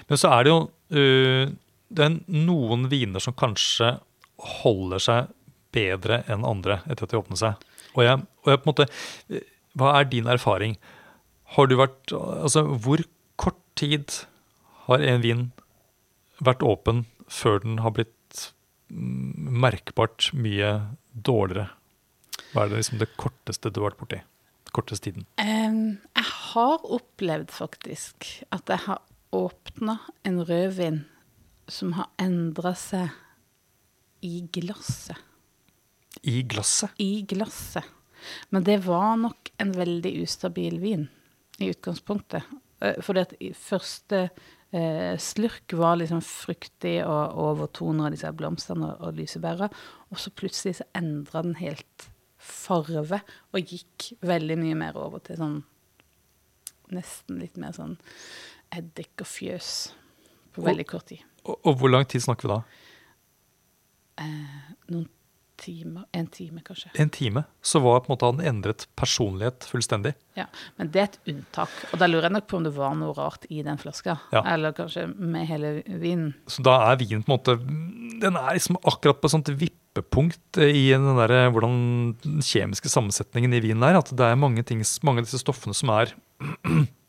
Men 0.09 0.19
så 0.19 0.33
er 0.35 0.43
det 0.43 0.53
jo 0.53 0.57
uh, 0.67 1.53
det 1.93 2.07
er 2.07 2.17
noen 2.33 2.87
viner 2.91 3.21
som 3.23 3.35
kanskje 3.37 3.95
holder 4.63 5.03
seg 5.03 5.31
bedre 5.73 6.21
enn 6.31 6.45
andre 6.47 6.81
etter 6.87 7.05
at 7.05 7.13
de 7.13 7.19
åpner 7.19 7.39
seg. 7.39 7.65
Og 7.93 8.05
jeg, 8.05 8.25
og 8.43 8.51
jeg 8.51 8.61
på 8.61 8.65
en 8.65 8.71
måte 8.71 8.87
øh, 8.89 9.49
Hva 9.77 9.91
er 9.99 10.07
din 10.09 10.29
erfaring? 10.29 10.75
Har 11.53 11.67
du 11.69 11.75
vært 11.77 12.13
Altså, 12.13 12.63
hvor 12.81 13.03
kort 13.37 13.59
tid 13.77 14.09
har 14.87 15.03
en 15.05 15.21
vin 15.21 15.43
vært 16.43 16.65
åpen 16.65 17.03
før 17.29 17.61
den 17.63 17.77
har 17.85 17.93
blitt 17.93 18.13
merkbart 18.93 20.31
mye 20.37 20.75
dårligere? 21.13 21.69
Hva 22.53 22.63
er 22.63 22.71
det 22.71 22.83
liksom 22.83 23.01
det 23.01 23.09
korteste 23.17 23.71
du 23.71 23.81
har 23.81 23.91
vært 23.91 24.01
borti? 24.03 24.21
Korteste 24.73 25.09
tiden? 25.09 25.25
Um, 25.37 25.99
jeg 26.17 26.29
har 26.53 26.85
opplevd 26.97 27.51
faktisk 27.53 28.29
at 28.53 28.69
jeg 28.69 28.85
har 28.87 29.01
åpna 29.33 29.97
en 30.25 30.39
rødvin 30.45 31.03
som 31.71 31.93
har 31.97 32.09
endra 32.21 32.73
seg 32.77 33.13
i 34.23 34.43
glasset. 34.53 35.17
I 36.21 36.41
glasset? 36.47 36.93
I 37.01 37.23
glasset. 37.27 37.85
Men 38.49 38.63
det 38.63 38.79
var 38.85 39.17
nok 39.19 39.51
en 39.59 39.73
veldig 39.75 40.13
ustabil 40.23 40.77
vin 40.79 41.07
i 41.59 41.71
utgangspunktet. 41.73 42.45
Eh, 42.79 43.01
Fordi 43.03 43.25
at 43.25 43.33
i 43.41 43.51
første 43.57 44.27
eh, 44.75 45.13
slurk 45.21 45.75
var 45.77 45.99
liksom 45.99 46.21
fruktig 46.25 46.97
og 47.05 47.37
overtoner 47.45 48.09
av 48.09 48.15
disse 48.15 48.31
blomstene 48.37 48.89
og, 48.91 49.03
og 49.07 49.19
lysebæra. 49.19 49.69
Og 50.11 50.21
så 50.21 50.33
plutselig 50.35 50.79
så 50.79 50.87
endra 50.97 51.43
den 51.45 51.57
helt 51.61 52.07
farve 52.43 53.21
og 53.53 53.73
gikk 53.73 54.11
veldig 54.25 54.57
mye 54.59 54.79
mer 54.79 54.99
over 54.99 55.23
til 55.23 55.39
sånn 55.39 55.61
Nesten 56.93 57.39
litt 57.39 57.55
mer 57.57 57.71
sånn 57.73 57.95
eddik 58.75 59.21
og 59.23 59.25
fjøs 59.25 59.69
på 60.53 60.61
veldig 60.61 60.83
kort 60.85 61.07
tid. 61.09 61.23
Og, 61.47 61.55
og 61.65 61.79
hvor 61.79 61.89
lang 61.89 62.03
tid 62.05 62.21
snakker 62.21 62.45
vi 62.45 62.51
da? 62.51 62.59
Noen 64.91 65.07
timer 65.59 66.05
En 66.13 66.27
time, 66.27 66.61
kanskje. 66.65 66.91
En 66.99 67.09
time. 67.09 67.43
Så 67.61 67.79
var 67.83 68.01
på 68.03 68.11
en 68.11 68.13
måte 68.15 68.29
han 68.29 68.41
endret 68.53 68.87
personlighet 68.99 69.67
fullstendig. 69.69 70.13
Ja, 70.37 70.47
Men 70.77 70.89
det 70.91 71.01
er 71.01 71.09
et 71.11 71.19
unntak. 71.33 71.69
Og 71.91 71.99
da 72.01 72.07
lurer 72.09 72.29
jeg 72.29 72.35
nok 72.37 72.47
på 72.49 72.57
om 72.57 72.65
det 72.67 72.73
var 72.75 72.95
noe 72.97 73.13
rart 73.17 73.45
i 73.49 73.61
den 73.65 73.77
flaska. 73.81 74.17
Ja. 74.33 74.43
Eller 74.53 74.73
kanskje 74.77 75.07
med 75.13 75.47
hele 75.49 75.75
vinen. 75.87 76.33
Så 76.47 76.65
da 76.65 76.79
er 76.89 76.99
vinen 77.01 77.23
på 77.23 77.31
en 77.31 77.37
måte 77.37 77.57
Den 78.23 78.37
er 78.39 78.53
liksom 78.55 78.77
akkurat 78.83 79.21
på 79.21 79.29
et 79.29 79.35
sånt 79.35 79.53
vippepunkt 79.59 80.57
i 80.63 80.89
den 80.93 81.17
der, 81.19 81.49
hvordan 81.53 81.77
den 82.23 82.41
kjemiske 82.41 82.89
sammensetningen 82.89 83.53
i 83.53 83.61
vinen 83.63 83.83
er. 83.83 83.99
At 83.99 84.11
det 84.11 84.25
er 84.25 84.39
mange, 84.39 84.63
ting, 84.63 84.83
mange 85.03 85.21
av 85.21 85.29
disse 85.29 85.41
stoffene 85.43 85.75
som 85.77 85.91
er 85.93 86.13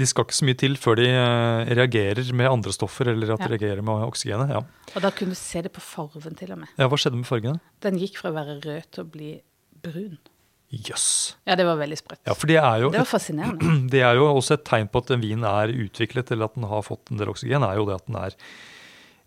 De 0.00 0.08
skal 0.08 0.26
ikke 0.26 0.38
så 0.38 0.48
mye 0.48 0.58
til 0.64 0.74
før 0.80 0.98
de 1.00 1.06
eh, 1.10 1.70
reagerer 1.76 2.32
med 2.36 2.48
andre 2.50 2.74
stoffer, 2.74 3.12
eller 3.12 3.34
at 3.36 3.44
de 3.44 3.52
reagerer 3.52 3.84
med 3.86 4.08
oksygenet. 4.08 4.52
Ja. 4.56 4.64
Og 4.94 5.04
da 5.04 5.12
kunne 5.14 5.36
du 5.36 5.40
se 5.40 5.62
det 5.66 5.72
på 5.76 5.84
farven 5.84 6.36
til 6.38 6.56
og 6.56 6.62
med. 6.64 6.74
ja, 6.80 6.88
Hva 6.90 6.98
skjedde 7.00 7.20
med 7.20 7.28
fargene? 7.28 7.60
Den 7.84 8.00
gikk 8.00 8.20
fra 8.22 8.32
å 8.32 8.36
være 8.40 8.58
rød 8.64 8.90
til 8.90 9.04
å 9.04 9.08
bli 9.12 9.32
brun. 9.84 10.18
Jøss. 10.70 11.36
Ja, 11.50 11.56
det 11.58 11.66
var 11.66 11.80
veldig 11.80 11.98
sprøtt. 11.98 12.22
Ja, 12.28 12.34
for 12.38 12.46
det 12.46 12.60
er, 12.62 12.76
jo 12.84 12.92
Det 12.94 13.00
var 13.02 13.08
fascinerende. 13.10 13.76
det 13.92 14.04
er 14.06 14.18
jo 14.18 14.28
også 14.30 14.56
et 14.56 14.66
tegn 14.68 14.90
på 14.90 15.02
at 15.02 15.14
en 15.16 15.22
vin 15.22 15.46
er 15.46 15.72
utviklet, 15.74 16.30
eller 16.30 16.46
at 16.46 16.58
den 16.58 16.68
har 16.70 16.84
fått 16.86 17.10
en 17.10 17.18
del 17.18 17.32
oksygen, 17.32 17.66
er 17.66 17.80
jo 17.80 17.88
det 17.90 17.96
at 17.98 18.06
den 18.10 18.20
er 18.22 18.38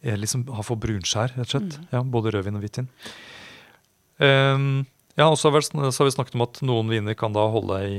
er 0.04 0.20
liksom 0.20 0.42
har 0.52 0.66
fått 0.68 0.82
brunskjær, 0.84 1.32
rett 1.38 1.48
og 1.48 1.52
slett. 1.54 1.78
Ja, 1.94 2.02
både 2.04 2.34
rødvin 2.36 2.58
og 2.60 2.64
hvitvin. 2.66 2.90
Um, 4.20 4.84
ja, 5.14 5.28
og 5.28 5.38
så 5.38 5.52
har, 5.52 5.60
vi, 5.60 6.12
snakket 6.16 6.38
om 6.38 6.46
at 6.48 6.60
noen 6.66 6.90
viner 6.90 7.14
kan 7.18 7.36
da 7.36 7.44
holde 7.54 7.80
i, 7.86 7.98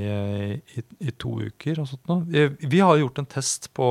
i, 0.74 0.82
i 0.98 1.12
to 1.14 1.36
uker. 1.46 1.78
og 1.82 1.92
sånt. 1.92 2.10
Vi, 2.26 2.48
vi 2.66 2.80
har 2.82 2.98
gjort 2.98 3.20
en 3.22 3.28
test 3.30 3.70
på 3.76 3.90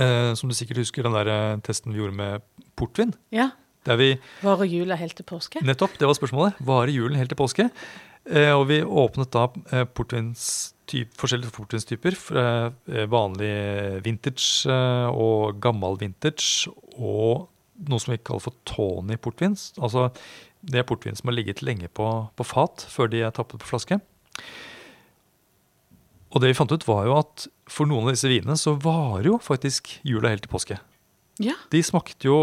eh, 0.00 0.32
Som 0.38 0.48
du 0.48 0.56
sikkert 0.56 0.80
husker, 0.80 1.04
den 1.04 1.18
der 1.18 1.28
eh, 1.28 1.58
testen 1.66 1.92
vi 1.92 2.00
gjorde 2.00 2.16
med 2.16 2.46
portvin. 2.80 3.12
Ja. 3.34 3.50
Der 3.84 3.98
vi 3.98 4.14
Varer 4.40 4.64
jula 4.70 4.96
helt 4.96 5.16
til 5.18 5.26
påske? 5.26 5.60
Nettopp, 5.66 5.98
det 6.00 6.08
var 6.08 6.16
spørsmålet. 6.16 6.60
Varer 6.64 6.94
julen 6.94 7.18
helt 7.20 7.32
til 7.34 7.40
påske? 7.40 7.68
Eh, 8.30 8.52
og 8.54 8.68
vi 8.70 8.80
åpnet 8.80 9.32
da 9.34 9.48
eh, 9.74 9.84
portvinstyp, 9.84 11.12
forskjellige 11.18 11.52
portvinstyper. 11.56 12.16
Eh, 12.42 13.06
vanlig 13.10 13.54
vintage 14.06 14.70
eh, 14.70 15.08
og 15.10 15.58
gammel 15.60 15.98
vintage 16.00 16.70
og 16.96 17.50
noe 17.82 17.98
som 17.98 18.14
vi 18.14 18.22
kaller 18.22 18.44
for 18.44 18.56
Tony 18.68 19.18
portvin. 19.20 19.58
Altså 19.82 20.08
det 20.62 20.82
er 20.82 20.86
portvin 20.86 21.16
som 21.18 21.30
har 21.30 21.36
ligget 21.36 21.62
lenge 21.66 21.90
på, 21.90 22.08
på 22.38 22.46
fat 22.46 22.86
før 22.90 23.10
de 23.12 23.24
er 23.26 23.34
tappet 23.34 23.62
på 23.62 23.70
flaske. 23.72 23.98
Og 26.32 26.40
det 26.40 26.52
vi 26.52 26.56
fant 26.56 26.72
ut, 26.72 26.86
var 26.88 27.06
jo 27.08 27.16
at 27.18 27.46
for 27.70 27.88
noen 27.88 28.08
av 28.08 28.14
disse 28.14 28.30
vinene 28.30 28.56
så 28.58 28.74
varer 28.80 29.28
jo 29.28 29.38
faktisk 29.42 29.90
jula 30.06 30.32
helt 30.32 30.46
til 30.46 30.52
påske. 30.52 30.78
Ja. 31.42 31.56
De 31.72 31.82
smakte 31.84 32.28
jo 32.28 32.38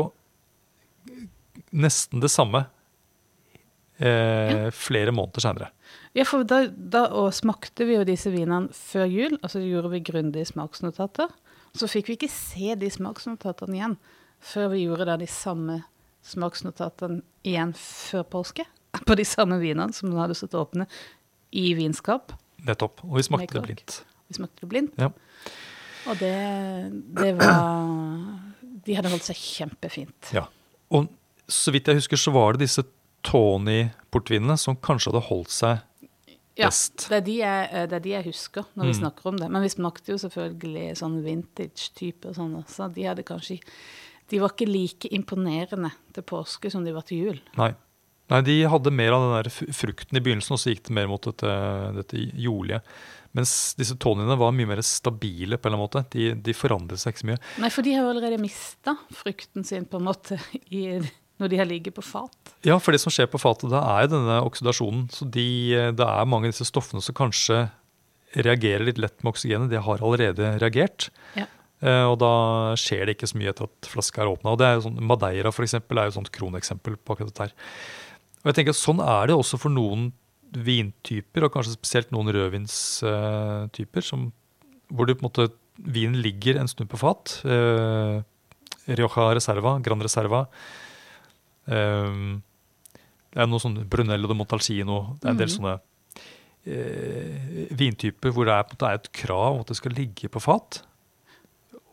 nesten 1.70 2.22
det 2.22 2.32
samme 2.34 2.66
eh, 3.98 4.70
flere 4.76 5.14
måneder 5.16 5.46
senere. 5.46 5.72
Ja, 6.18 6.26
for 6.26 6.46
da, 6.48 6.64
da 6.70 7.06
og 7.18 7.32
smakte 7.38 7.86
vi 7.88 7.98
jo 7.98 8.06
disse 8.08 8.32
vinene 8.34 8.74
før 8.76 9.10
jul, 9.10 9.38
og 9.40 9.50
så 9.54 9.62
gjorde 9.64 9.94
vi 9.94 10.04
grundige 10.06 10.50
smaksnotater. 10.50 11.32
Så 11.78 11.90
fikk 11.90 12.10
vi 12.10 12.18
ikke 12.18 12.34
se 12.34 12.76
de 12.82 12.90
smaksnotatene 12.94 13.78
igjen 13.78 13.98
før 14.40 14.72
vi 14.74 14.86
gjorde 14.86 15.10
da 15.10 15.18
de 15.20 15.28
samme 15.30 15.82
smaksnotatene 16.26 17.22
igjen 17.48 17.74
før 17.78 18.24
påske. 18.24 18.66
På 19.08 19.16
de 19.16 19.26
samme 19.28 19.60
vinene 19.62 19.94
som 19.94 20.12
hadde 20.18 20.36
stått 20.38 20.56
åpne 20.58 20.88
i 21.56 21.74
vinskap. 21.78 22.34
Nettopp. 22.66 23.04
Og 23.08 23.18
vi 23.20 23.24
smakte 23.30 23.56
det 23.60 23.64
blindt. 23.68 24.00
Vi 24.30 24.38
smakte 24.38 24.62
det 24.66 24.70
blindt. 24.70 24.98
Ja. 25.00 25.10
Og 26.10 26.18
det, 26.20 26.34
det 27.20 27.34
var 27.40 27.86
De 28.86 28.96
hadde 28.98 29.10
holdt 29.12 29.26
seg 29.28 29.36
kjempefint. 29.40 30.32
ja. 30.36 30.46
Og 30.90 31.06
så 31.50 31.70
vidt 31.74 31.86
jeg 31.90 31.98
husker, 32.00 32.18
så 32.18 32.32
var 32.34 32.54
det 32.58 32.64
disse 32.68 32.82
Tony-portvinene 33.26 34.56
som 34.58 34.78
kanskje 34.78 35.12
hadde 35.12 35.26
holdt 35.28 35.52
seg 35.54 35.80
Ja, 36.60 36.68
best. 36.68 37.06
det 37.10 37.18
er, 37.18 37.22
de 37.26 37.36
jeg, 37.40 37.84
det 37.90 37.96
er 37.98 38.04
de 38.04 38.14
jeg 38.16 38.26
husker 38.28 38.66
når 38.76 38.86
vi 38.90 38.94
Mm. 38.94 39.00
snakker 39.00 39.30
om 39.32 39.38
det. 39.40 39.50
Men 39.52 39.62
vi 39.64 39.70
smakte 39.70 40.12
jo 40.12 40.18
selvfølgelig 40.18 40.98
sånn 41.00 41.20
vintage-type 41.24 42.28
og 42.30 42.36
sånn 42.36 42.56
også. 42.60 42.90
De 42.94 43.04
hadde 43.08 43.24
kanskje 43.24 43.60
De 44.30 44.40
var 44.42 44.54
ikke 44.54 44.70
like 44.70 45.12
imponerende 45.16 45.92
til 46.16 46.26
påske 46.28 46.72
som 46.72 46.86
de 46.86 46.96
var 46.96 47.06
til 47.08 47.24
jul. 47.26 47.40
Nei. 47.60 47.72
Nei, 48.30 48.44
de 48.46 48.58
hadde 48.70 48.94
mer 48.94 49.16
av 49.16 49.24
den 49.24 49.32
der 49.40 49.74
frukten 49.74 50.20
i 50.20 50.22
begynnelsen, 50.22 50.54
og 50.54 50.62
så 50.62 50.70
gikk 50.70 50.84
det 50.86 50.94
mer 51.00 51.08
mot 51.10 51.24
dette, 51.26 51.54
dette 51.96 52.20
jordlige. 52.38 52.84
Mens 53.38 53.54
disse 53.78 53.98
Tonyene 54.02 54.38
var 54.38 54.54
mye 54.54 54.70
mer 54.70 54.82
stabile 54.86 55.58
på 55.58 55.70
en 55.70 55.74
eller 55.74 55.80
annen 55.80 55.86
måte. 55.86 56.04
De, 56.14 56.30
de 56.46 56.56
forandret 56.58 57.02
seg 57.02 57.14
ikke 57.14 57.24
så 57.24 57.30
mye. 57.32 57.40
Nei, 57.64 57.72
for 57.74 57.86
de 57.86 57.96
har 57.96 58.06
jo 58.06 58.14
allerede 58.14 58.42
mista 58.42 58.96
frukten 59.18 59.66
sin, 59.66 59.90
på 59.90 59.98
en 59.98 60.08
måte, 60.10 60.38
i, 60.78 61.02
når 61.42 61.54
de 61.54 61.62
har 61.62 61.70
ligget 61.70 61.98
på 61.98 62.06
fat. 62.06 62.54
Ja, 62.66 62.78
for 62.78 62.94
det 62.94 63.02
som 63.02 63.14
skjer 63.14 63.30
på 63.34 63.42
fatet, 63.42 63.70
da 63.74 63.82
er 63.96 64.06
jo 64.06 64.14
denne 64.16 64.40
oksidasjonen. 64.46 65.08
Så 65.14 65.26
de, 65.26 65.50
det 65.98 66.10
er 66.10 66.30
mange 66.30 66.50
av 66.50 66.54
disse 66.54 66.70
stoffene 66.70 67.02
som 67.06 67.18
kanskje 67.18 67.66
reagerer 68.38 68.86
litt 68.86 69.02
lett 69.02 69.24
med 69.24 69.34
oksygenet. 69.34 69.72
De 69.74 69.82
har 69.82 70.06
allerede 70.06 70.54
reagert. 70.62 71.10
Ja. 71.38 71.50
Eh, 71.80 72.06
og 72.06 72.18
da 72.20 72.32
skjer 72.80 73.06
det 73.08 73.16
ikke 73.16 73.30
så 73.32 73.40
mye 73.40 73.54
etter 73.54 73.70
at 73.70 73.92
flaska 73.92 74.24
er 74.24 74.32
åpna. 74.32 74.56
Sånn, 74.84 75.00
Madeira 75.00 75.54
for 75.56 75.66
eksempel, 75.68 76.00
er 76.00 76.10
jo 76.10 76.14
et 76.14 76.20
sånt 76.20 76.34
kroneksempel 76.36 76.98
på 77.00 77.16
akkurat 77.16 77.32
dette 77.32 77.48
her. 77.48 77.54
Og 78.42 78.52
jeg 78.52 78.60
tenker 78.60 78.76
at 78.76 78.82
Sånn 78.82 79.04
er 79.04 79.30
det 79.30 79.38
også 79.38 79.60
for 79.62 79.74
noen 79.74 80.10
vintyper, 80.50 81.46
og 81.46 81.54
kanskje 81.54 81.78
spesielt 81.78 82.12
noen 82.12 82.32
rødvinstyper, 82.34 84.04
som- 84.04 84.32
hvor 84.92 85.06
det 85.06 85.20
på 85.20 85.26
en 85.26 85.30
måte, 85.30 85.52
vinen 85.80 86.22
ligger 86.22 86.60
en 86.60 86.68
stund 86.68 86.90
på 86.90 86.98
fat. 86.98 87.42
Eh, 87.46 88.24
Rioja 88.90 89.36
Reserva, 89.36 89.80
Gran 89.82 90.02
Reserva. 90.02 90.48
Um, 91.66 92.42
det 93.30 93.44
er 93.44 93.46
noe 93.46 93.62
sånn 93.62 93.88
Brunello 93.88 94.28
de 94.28 94.34
Montalcino. 94.34 95.20
Det 95.20 95.28
er 95.28 95.36
en 95.36 95.38
del 95.38 95.48
mm. 95.52 95.54
sånne 95.54 95.76
eh, 96.66 97.68
vintyper 97.78 98.34
hvor 98.34 98.50
det 98.50 98.56
er, 98.56 98.64
måte 98.72 98.88
er 98.88 98.98
et 98.98 99.12
krav 99.14 99.54
om 99.54 99.62
at 99.62 99.68
det 99.68 99.78
skal 99.78 99.94
ligge 99.94 100.32
på 100.34 100.42
fat. 100.42 100.82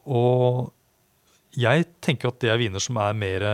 Og 0.07 0.73
jeg 1.57 1.87
tenker 2.05 2.29
at 2.29 2.41
det 2.43 2.51
er 2.53 2.61
viner 2.61 2.83
som 2.85 2.99
er 3.01 3.17
mer 3.17 3.45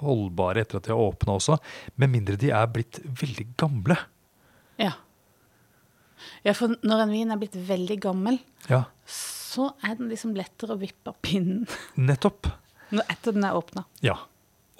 holdbare 0.00 0.64
etter 0.64 0.80
at 0.80 0.88
de 0.88 0.94
har 0.94 1.02
åpna 1.04 1.36
også. 1.38 1.58
Med 2.02 2.10
mindre 2.10 2.38
de 2.40 2.50
er 2.50 2.66
blitt 2.74 2.98
veldig 3.04 3.46
gamle. 3.60 3.96
Ja. 4.80 4.94
ja, 6.42 6.54
for 6.58 6.74
når 6.82 7.04
en 7.04 7.14
vin 7.14 7.30
er 7.34 7.38
blitt 7.40 7.54
veldig 7.68 7.98
gammel, 8.02 8.40
Ja, 8.70 8.84
så 9.06 9.68
er 9.84 9.98
den 9.98 10.08
liksom 10.10 10.32
lettere 10.34 10.74
å 10.74 10.80
vippe 10.80 11.12
av 11.12 11.18
pinnen 11.22 11.66
nettopp. 12.08 12.48
når 12.92 13.08
etter 13.12 13.36
den 13.36 13.44
er 13.46 13.56
åpna. 13.58 13.84
Ja. 14.04 14.16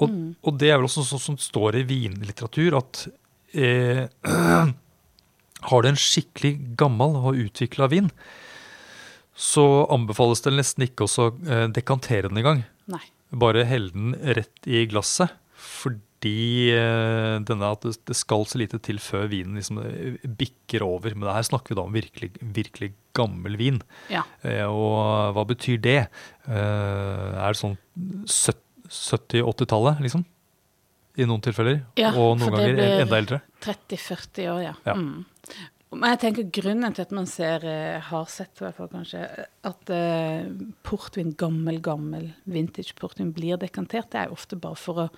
Og, 0.02 0.10
og 0.42 0.56
det 0.58 0.70
er 0.72 0.80
vel 0.80 0.88
også 0.88 1.04
sånn 1.06 1.20
som 1.22 1.36
står 1.38 1.76
i 1.78 1.84
vinlitteratur, 1.86 2.74
at 2.80 3.04
eh, 3.54 4.08
har 5.68 5.82
du 5.84 5.88
en 5.92 6.00
skikkelig 6.00 6.56
gammel 6.80 7.20
og 7.20 7.38
utvikla 7.38 7.86
vin, 7.92 8.08
så 9.34 9.64
anbefales 9.92 10.42
det 10.44 10.52
nesten 10.54 10.86
ikke 10.86 11.06
også 11.06 11.30
eh, 11.48 11.66
dekantere 11.72 12.28
den 12.28 12.42
engang. 12.42 12.64
Bare 13.32 13.64
helle 13.64 13.92
den 13.94 14.12
rett 14.36 14.68
i 14.68 14.84
glasset. 14.90 15.32
Fordi 15.56 16.72
eh, 16.74 17.38
denne, 17.46 17.70
at 17.72 17.86
det, 17.86 18.16
skal 18.18 18.44
så 18.48 18.60
lite 18.60 18.80
til 18.84 19.00
før 19.02 19.30
vinen 19.32 19.56
liksom 19.58 19.80
eh, 19.82 20.18
bikker 20.26 20.84
over. 20.84 21.16
Men 21.16 21.32
her 21.32 21.46
snakker 21.48 21.72
vi 21.72 21.78
da 21.80 21.86
om 21.86 21.96
virkelig, 21.96 22.32
virkelig 22.58 22.92
gammel 23.16 23.56
vin. 23.60 23.80
Ja. 24.12 24.24
Og 24.68 25.32
hva 25.36 25.44
betyr 25.48 25.80
det? 25.84 25.98
Er 26.48 27.44
det 27.44 27.58
sånn 27.60 27.76
70-80-tallet, 28.24 30.00
liksom? 30.04 30.24
I 31.20 31.26
noen 31.28 31.42
tilfeller. 31.44 31.82
Ja, 32.00 32.14
og 32.16 32.38
noen 32.40 32.54
ganger 32.56 32.78
enda 33.02 33.18
eldre. 33.20 33.42
30-40 33.64 34.48
år, 34.48 34.62
ja. 34.64 34.72
Ja. 34.88 34.94
Mm. 34.96 35.26
Men 35.92 36.14
jeg 36.14 36.20
tenker 36.22 36.50
grunnen 36.56 36.94
til 36.96 37.04
at 37.04 37.10
man 37.12 37.26
ser, 37.28 37.64
eh, 37.68 38.00
har 38.00 38.28
sett 38.32 38.60
i 38.60 38.64
hvert 38.64 38.78
fall 38.78 38.88
kanskje, 38.88 39.22
at 39.68 39.92
uh, 39.92 40.46
portvin, 40.86 41.34
gammel, 41.36 41.82
gammel 41.84 42.30
vintage 42.48 42.94
portvin 42.96 43.32
blir 43.36 43.60
dekantert, 43.60 44.08
det 44.12 44.22
er 44.22 44.30
jo 44.30 44.38
ofte 44.38 44.56
bare 44.56 44.78
for 44.80 45.04
å 45.04 45.08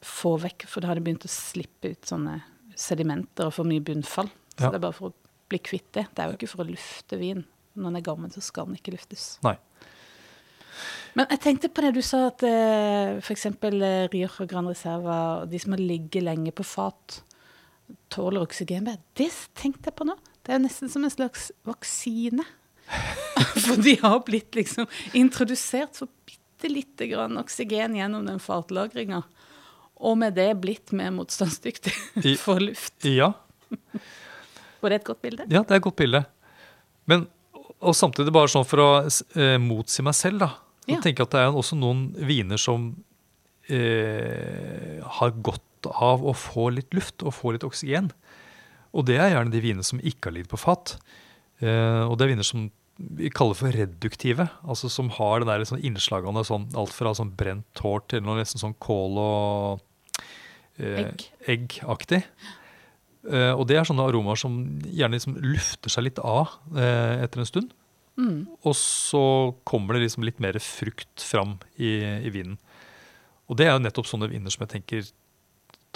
få 0.00 0.32
vekk 0.40 0.64
For 0.66 0.80
da 0.80 0.88
har 0.90 0.96
det 0.98 1.04
begynt 1.04 1.26
å 1.28 1.30
slippe 1.30 1.90
ut 1.92 2.08
sånne 2.08 2.38
sedimenter 2.74 3.50
og 3.50 3.52
for 3.52 3.68
mye 3.68 3.84
bunnfall. 3.84 4.30
Så 4.56 4.64
Ja. 4.64 4.70
det 4.70 4.78
er 4.80 4.86
bare 4.86 4.96
for 4.96 5.10
å 5.10 5.14
bli 5.50 5.58
kvitt 5.58 5.92
det. 5.92 6.06
Det 6.14 6.22
er 6.24 6.30
jo 6.30 6.38
ikke 6.38 6.48
for 6.48 6.64
å 6.64 6.70
lufte 6.70 7.18
vin. 7.20 7.44
Når 7.76 7.84
den 7.84 7.96
er 7.96 8.06
gammel, 8.08 8.30
så 8.32 8.40
skal 8.42 8.66
den 8.66 8.76
ikke 8.80 8.94
luftes. 8.96 9.38
Nei. 9.44 9.58
Men 11.14 11.26
jeg 11.28 11.40
tenkte 11.40 11.68
på 11.68 11.82
det 11.82 11.94
du 11.94 12.02
sa, 12.02 12.28
at 12.30 12.42
eh, 12.46 13.18
f.eks. 13.18 13.46
Eh, 13.46 14.08
Rioja 14.12 14.46
Gran 14.46 14.66
Reserva, 14.70 15.44
de 15.44 15.58
som 15.58 15.74
har 15.74 15.82
ligget 15.82 16.22
lenge 16.24 16.52
på 16.54 16.64
fat, 16.64 17.22
tåler 18.12 18.42
oksygen. 18.44 18.84
bedre. 18.84 19.00
Det 19.16 19.30
tenkte 19.58 19.90
jeg 19.90 19.96
på 19.96 20.06
nå. 20.08 20.16
Det 20.46 20.54
er 20.54 20.62
nesten 20.62 20.88
som 20.90 21.04
en 21.04 21.10
slags 21.12 21.50
vaksine. 21.68 22.44
For 23.64 23.76
de 23.82 23.96
har 24.02 24.20
blitt 24.26 24.54
liksom 24.58 24.86
introdusert 25.14 25.96
for 26.00 26.08
bitte 26.26 26.68
lite 26.72 27.06
grann 27.06 27.36
oksygen 27.38 27.94
gjennom 27.96 28.24
den 28.26 28.40
fartlagringa. 28.42 29.22
Og 30.00 30.16
med 30.18 30.34
det 30.34 30.48
blitt 30.62 30.92
mer 30.96 31.10
motstandsdyktig 31.14 31.92
for 32.44 32.58
luft. 32.60 32.96
Ja, 33.04 33.32
Var 34.80 34.90
det 34.90 34.96
et 35.02 35.04
godt 35.06 35.20
bilde? 35.22 35.44
ja, 35.52 35.60
det 35.62 35.70
er 35.76 35.78
et 35.78 35.84
godt 35.84 35.96
bilde. 36.00 36.24
Men, 37.06 37.26
og 37.80 37.94
samtidig 37.96 38.32
bare 38.32 38.48
sånn 38.50 38.64
for 38.66 38.80
å 38.82 38.88
eh, 39.04 39.58
motsi 39.60 40.02
meg 40.02 40.16
selv, 40.18 40.40
da. 40.42 40.48
Så 40.86 40.94
Ja. 40.96 41.00
tenker 41.04 41.22
jeg 41.22 41.28
at 41.28 41.34
det 41.36 41.40
er 41.44 41.52
også 41.60 41.76
noen 41.78 42.00
viner 42.26 42.58
som 42.58 42.88
eh, 43.68 44.98
har 45.20 45.30
godt 45.44 45.62
av 45.88 46.24
å 46.26 46.34
få 46.36 46.68
litt 46.74 46.92
luft 46.96 47.24
og 47.24 47.36
få 47.36 47.54
litt 47.54 47.66
oksygen. 47.66 48.10
Og 48.90 49.06
det 49.08 49.20
er 49.20 49.32
gjerne 49.34 49.54
de 49.54 49.62
vinene 49.62 49.86
som 49.86 50.02
ikke 50.02 50.30
har 50.30 50.36
lidd 50.36 50.50
på 50.50 50.60
fat. 50.60 50.96
Eh, 51.62 52.04
og 52.04 52.18
det 52.18 52.26
er 52.26 52.32
viner 52.34 52.46
som 52.46 52.68
vi 53.00 53.30
kaller 53.32 53.56
for 53.56 53.72
reduktive, 53.72 54.44
altså 54.60 54.90
som 54.92 55.08
har 55.16 55.40
det 55.40 55.48
der 55.48 55.62
sånn 55.64 55.80
innslagene 55.88 56.42
sånn, 56.44 56.66
alt 56.76 56.92
fra 56.92 57.14
sånn 57.16 57.30
brent 57.32 57.80
hår 57.80 58.02
til 58.12 58.26
noe 58.26 58.36
nesten 58.36 58.60
sånn 58.60 58.76
kål 58.76 59.20
og 59.22 60.24
eh, 60.76 61.08
egg 61.48 61.78
aktig 61.88 62.26
Eh, 63.28 63.52
og 63.52 63.66
det 63.68 63.76
er 63.76 63.84
sånne 63.88 64.06
aromaer 64.08 64.38
som 64.40 64.56
gjerne 64.88 65.18
liksom 65.18 65.36
lufter 65.44 65.92
seg 65.92 66.06
litt 66.06 66.20
av 66.24 66.54
eh, 66.72 67.20
etter 67.26 67.42
en 67.42 67.48
stund. 67.48 67.74
Mm. 68.20 68.46
Og 68.66 68.74
så 68.76 69.24
kommer 69.68 69.96
det 69.96 70.06
liksom 70.06 70.24
litt 70.26 70.40
mer 70.42 70.56
frukt 70.64 71.24
fram 71.24 71.58
i, 71.76 72.00
i 72.00 72.32
vinen. 72.32 72.56
Og 73.50 73.58
det 73.58 73.66
er 73.66 73.74
jo 73.74 73.84
nettopp 73.84 74.08
sånne 74.08 74.30
viner 74.30 74.52
som 74.52 74.64
jeg 74.64 74.74
tenker 74.76 75.10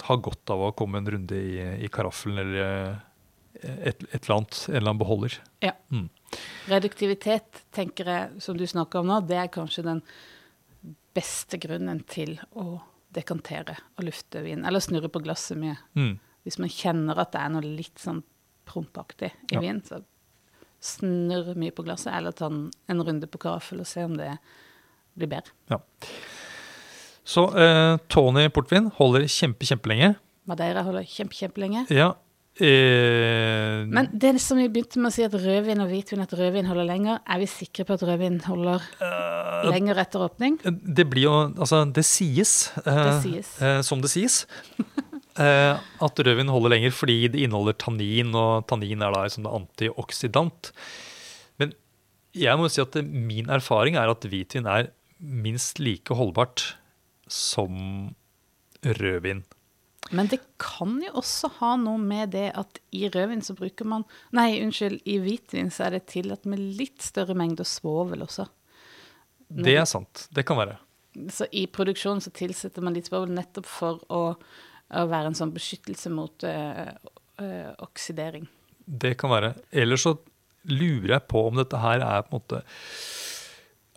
har 0.01 0.17
godt 0.17 0.49
av 0.49 0.61
å 0.67 0.71
komme 0.77 0.97
en 0.97 1.07
runde 1.11 1.35
i, 1.35 1.59
i 1.85 1.87
karaffelen 1.87 2.37
eller 2.41 2.61
eh, 2.63 2.95
et, 3.61 4.03
et 4.11 4.19
eller 4.25 4.35
annet, 4.35 4.57
en 4.67 4.75
eller 4.75 4.89
annen 4.89 4.99
beholder. 5.01 5.37
Ja. 5.63 5.71
Mm. 5.89 6.09
Reduktivitet, 6.67 7.63
tenker 7.71 8.09
jeg, 8.11 8.41
som 8.43 8.57
du 8.57 8.65
snakker 8.67 8.99
om 8.99 9.07
nå, 9.07 9.21
det 9.27 9.37
er 9.39 9.51
kanskje 9.53 9.85
den 9.85 10.01
beste 11.15 11.57
grunnen 11.61 12.01
til 12.11 12.35
å 12.59 12.81
dekantere 13.15 13.77
og 13.95 14.09
lufte 14.09 14.41
vin. 14.43 14.65
Eller 14.67 14.83
snurre 14.83 15.09
på 15.09 15.21
glasset 15.23 15.57
mye. 15.61 15.77
Mm. 15.95 16.17
Hvis 16.43 16.59
man 16.59 16.69
kjenner 16.73 17.21
at 17.23 17.31
det 17.33 17.41
er 17.41 17.53
noe 17.53 17.63
litt 17.63 18.01
sånn 18.01 18.21
prompaktig 18.67 19.31
i 19.31 19.55
Ja. 19.55 19.61
vin, 19.63 19.79
så 19.85 20.01
snurr 20.85 21.55
mye 21.57 21.71
på 21.73 21.85
glasset, 21.85 22.13
eller 22.13 22.35
ta 22.35 22.49
en, 22.51 22.67
en 22.91 23.03
runde 23.03 23.27
på 23.31 23.39
karaffel 23.41 23.79
og 23.81 23.87
se 23.89 24.03
om 24.05 24.17
det 24.17 24.35
blir 25.15 25.31
bedre. 25.31 25.53
Ja. 25.71 25.79
Så 27.25 27.47
eh, 27.57 27.95
Tony 28.13 28.47
portvin 28.53 28.91
holder 28.99 29.25
kjempe, 29.31 29.65
kjempelenge. 29.65 30.13
Madeira 30.45 30.83
holder 30.85 31.07
kjempe, 31.09 31.33
kjempelenge. 31.39 31.87
Ja. 31.93 32.11
Eh, 32.55 33.81
Men 33.91 34.07
det 34.13 34.37
som 34.39 34.59
vi 34.61 34.69
begynte 34.71 35.01
med 35.01 35.09
å 35.09 35.15
si 35.15 35.25
at 35.25 35.33
rødvin 35.35 35.81
og 35.83 35.89
hvitvin, 35.91 36.21
at 36.23 36.35
rødvin 36.37 36.69
holder 36.69 36.87
lenger, 36.87 37.17
er 37.27 37.41
vi 37.41 37.47
sikre 37.51 37.83
på 37.87 37.97
at 37.97 38.05
rødvin 38.07 38.37
holder 38.45 38.85
Eh, 39.03 39.65
lenger 39.73 39.99
etter 40.05 40.23
åpning? 40.23 40.59
Det 40.63 41.07
blir 41.09 41.25
jo 41.27 41.33
Altså, 41.57 41.81
det 41.91 42.05
sies, 42.05 42.71
eh, 42.85 43.01
Det 43.09 43.17
sies. 43.25 43.49
Eh, 43.61 43.81
som 43.81 43.99
det 44.01 44.11
sies, 44.13 44.45
eh, 45.41 45.75
at 45.75 46.15
rødvin 46.23 46.47
holder 46.53 46.75
lenger 46.77 46.91
fordi 46.95 47.27
det 47.33 47.41
inneholder 47.43 47.73
tannin, 47.73 48.31
og 48.35 48.67
tannin 48.69 49.01
er 49.01 49.11
da 49.11 49.25
liksom 49.25 49.49
antioksidant. 49.49 50.71
Men 51.59 51.73
jeg 52.35 52.55
må 52.57 52.69
si 52.69 52.81
at 52.85 52.95
min 53.03 53.49
erfaring 53.49 53.97
er 53.97 54.13
at 54.13 54.21
hvitvin 54.21 54.67
er 54.69 54.91
minst 55.19 55.79
like 55.79 56.13
holdbart 56.13 56.75
som 57.27 58.13
rødvin. 58.85 59.43
Men 60.13 60.27
det 60.29 60.39
kan 60.61 60.99
jo 61.01 61.15
også 61.17 61.49
ha 61.59 61.71
noe 61.81 61.97
med 61.97 62.35
det 62.35 62.51
at 62.57 62.77
i 62.93 63.07
rødvin 63.09 63.41
så 63.41 63.55
bruker 63.57 63.87
man 63.89 64.05
Nei, 64.37 64.59
unnskyld, 64.61 64.99
i 65.09 65.17
hvitvin 65.23 65.71
så 65.73 65.87
er 65.87 65.97
det 65.97 66.05
tillatt 66.11 66.45
med 66.49 66.61
litt 66.61 67.01
større 67.01 67.33
mengder 67.37 67.65
svovel 67.65 68.25
også. 68.27 68.45
Det 69.49 69.73
er 69.77 69.87
sant. 69.89 70.27
Det 70.33 70.45
kan 70.45 70.59
være. 70.59 70.77
Så 71.31 71.47
i 71.55 71.65
produksjonen 71.71 72.21
så 72.21 72.33
tilsetter 72.35 72.83
man 72.85 72.95
litt 72.97 73.09
svovel 73.09 73.33
nettopp 73.33 73.67
for 73.69 74.01
å, 74.13 74.21
å 74.35 75.05
være 75.09 75.31
en 75.31 75.37
sånn 75.37 75.53
beskyttelse 75.55 76.11
mot 76.13 76.45
øh, 76.45 76.93
øh, 77.41 77.69
oksidering. 77.85 78.49
Det 78.85 79.15
kan 79.17 79.31
være. 79.33 79.53
Ellers 79.73 80.05
så 80.05 80.17
lurer 80.69 81.15
jeg 81.15 81.27
på 81.31 81.47
om 81.47 81.57
dette 81.57 81.79
her 81.81 82.03
er 82.03 82.25
på 82.25 82.35
en 82.35 82.41
måte 82.41 82.61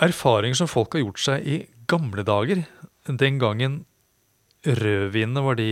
erfaringer 0.04 0.60
som 0.60 0.70
folk 0.70 0.94
har 0.94 1.02
gjort 1.02 1.24
seg 1.24 1.48
i 1.48 1.58
gamle 1.90 2.24
dager. 2.24 2.62
Den 3.09 3.38
gangen 3.40 3.83
rødvinene 4.66 5.42
var 5.44 5.57
de, 5.59 5.68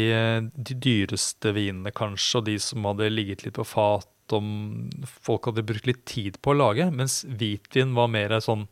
de 0.55 0.77
dyreste 0.81 1.53
vinene, 1.57 1.93
kanskje, 1.95 2.41
og 2.41 2.47
de 2.49 2.55
som 2.63 2.87
hadde 2.89 3.11
ligget 3.13 3.45
litt 3.45 3.59
på 3.59 3.67
fat, 3.67 4.09
om 4.35 4.89
folk 5.23 5.51
hadde 5.51 5.67
brukt 5.67 5.87
litt 5.87 6.05
tid 6.09 6.39
på 6.43 6.55
å 6.55 6.59
lage, 6.59 6.89
mens 6.91 7.21
hvitvin 7.29 7.93
var 7.95 8.11
mer 8.11 8.35
sånn 8.43 8.65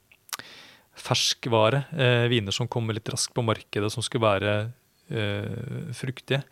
ferskvare. 0.99 1.85
Eh, 1.95 2.25
viner 2.31 2.55
som 2.55 2.71
kommer 2.71 2.97
litt 2.97 3.11
raskt 3.11 3.35
på 3.37 3.45
markedet, 3.47 3.91
som 3.93 4.03
skulle 4.03 4.27
være 4.27 4.55
eh, 5.11 5.91
fruktige. 5.95 6.43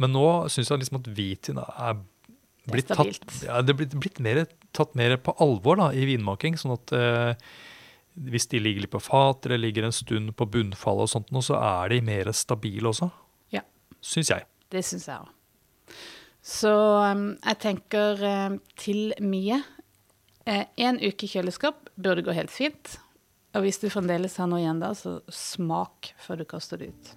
Men 0.00 0.12
nå 0.16 0.26
syns 0.52 0.72
jeg 0.72 0.82
liksom 0.82 1.00
at 1.00 1.12
hvitvin 1.14 1.62
er 1.62 2.02
er 2.64 2.72
blitt 2.72 2.88
tatt, 2.88 3.34
ja, 3.44 3.60
det 3.60 3.74
er 3.74 3.76
blitt, 3.76 3.94
blitt 4.00 4.20
mer, 4.24 4.44
tatt 4.76 4.94
mer 4.96 5.18
på 5.20 5.34
alvor 5.44 5.78
da, 5.80 5.90
i 5.92 6.06
vinmaking. 6.08 6.56
Sånn 6.60 6.72
at 6.78 6.94
eh, 6.96 7.48
hvis 8.14 8.46
de 8.52 8.60
ligger 8.62 8.84
litt 8.84 8.92
på 8.92 9.00
fat 9.02 9.46
eller 9.46 9.58
ligger 9.58 9.84
en 9.88 9.92
stund 9.94 10.34
på 10.38 10.46
bunnfallet, 10.46 11.08
og 11.08 11.10
sånt, 11.10 11.32
så 11.44 11.56
er 11.58 11.88
de 11.94 12.00
mer 12.06 12.30
stabile 12.32 12.88
også. 12.92 13.10
Ja. 13.54 13.62
Syns 14.00 14.30
jeg. 14.30 14.46
Det 14.70 14.84
syns 14.86 15.08
jeg 15.10 15.18
òg. 15.18 15.96
Så 16.44 16.70
um, 16.70 17.24
jeg 17.40 17.58
tenker 17.62 18.20
um, 18.50 18.58
til 18.76 19.14
mye. 19.24 19.62
eh, 20.46 20.66
En 20.76 20.98
uke 21.00 21.24
i 21.24 21.30
kjøleskap 21.32 21.88
burde 21.96 22.22
gå 22.26 22.34
helt 22.36 22.52
fint. 22.52 22.98
Og 23.54 23.62
hvis 23.64 23.78
du 23.80 23.88
fremdeles 23.88 24.36
har 24.36 24.46
noe 24.50 24.60
igjen 24.60 24.80
da, 24.82 24.92
så 24.98 25.20
smak 25.32 26.12
før 26.20 26.42
du 26.42 26.44
kaster 26.50 26.76
det 26.82 26.90
ut. 26.92 27.12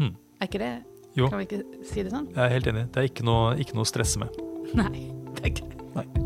Mm. 0.00 0.14
Er 0.40 0.48
ikke 0.50 0.58
det 0.64 0.72
Jo, 1.16 1.28
Kan 1.32 1.38
vi 1.40 1.46
ikke 1.48 1.62
si 1.88 2.02
det 2.04 2.10
sånn? 2.12 2.26
jeg 2.34 2.42
er 2.44 2.52
helt 2.58 2.66
enig. 2.72 2.86
Det 2.92 3.00
er 3.04 3.08
ikke 3.12 3.24
noe, 3.28 3.54
ikke 3.60 3.76
noe 3.78 3.86
å 3.86 3.88
stresse 3.88 4.20
med. 4.20 4.36
Nei, 4.76 5.06
det 5.36 5.44
er 5.44 5.52
ikke 5.54 5.70
Nei. 5.96 6.25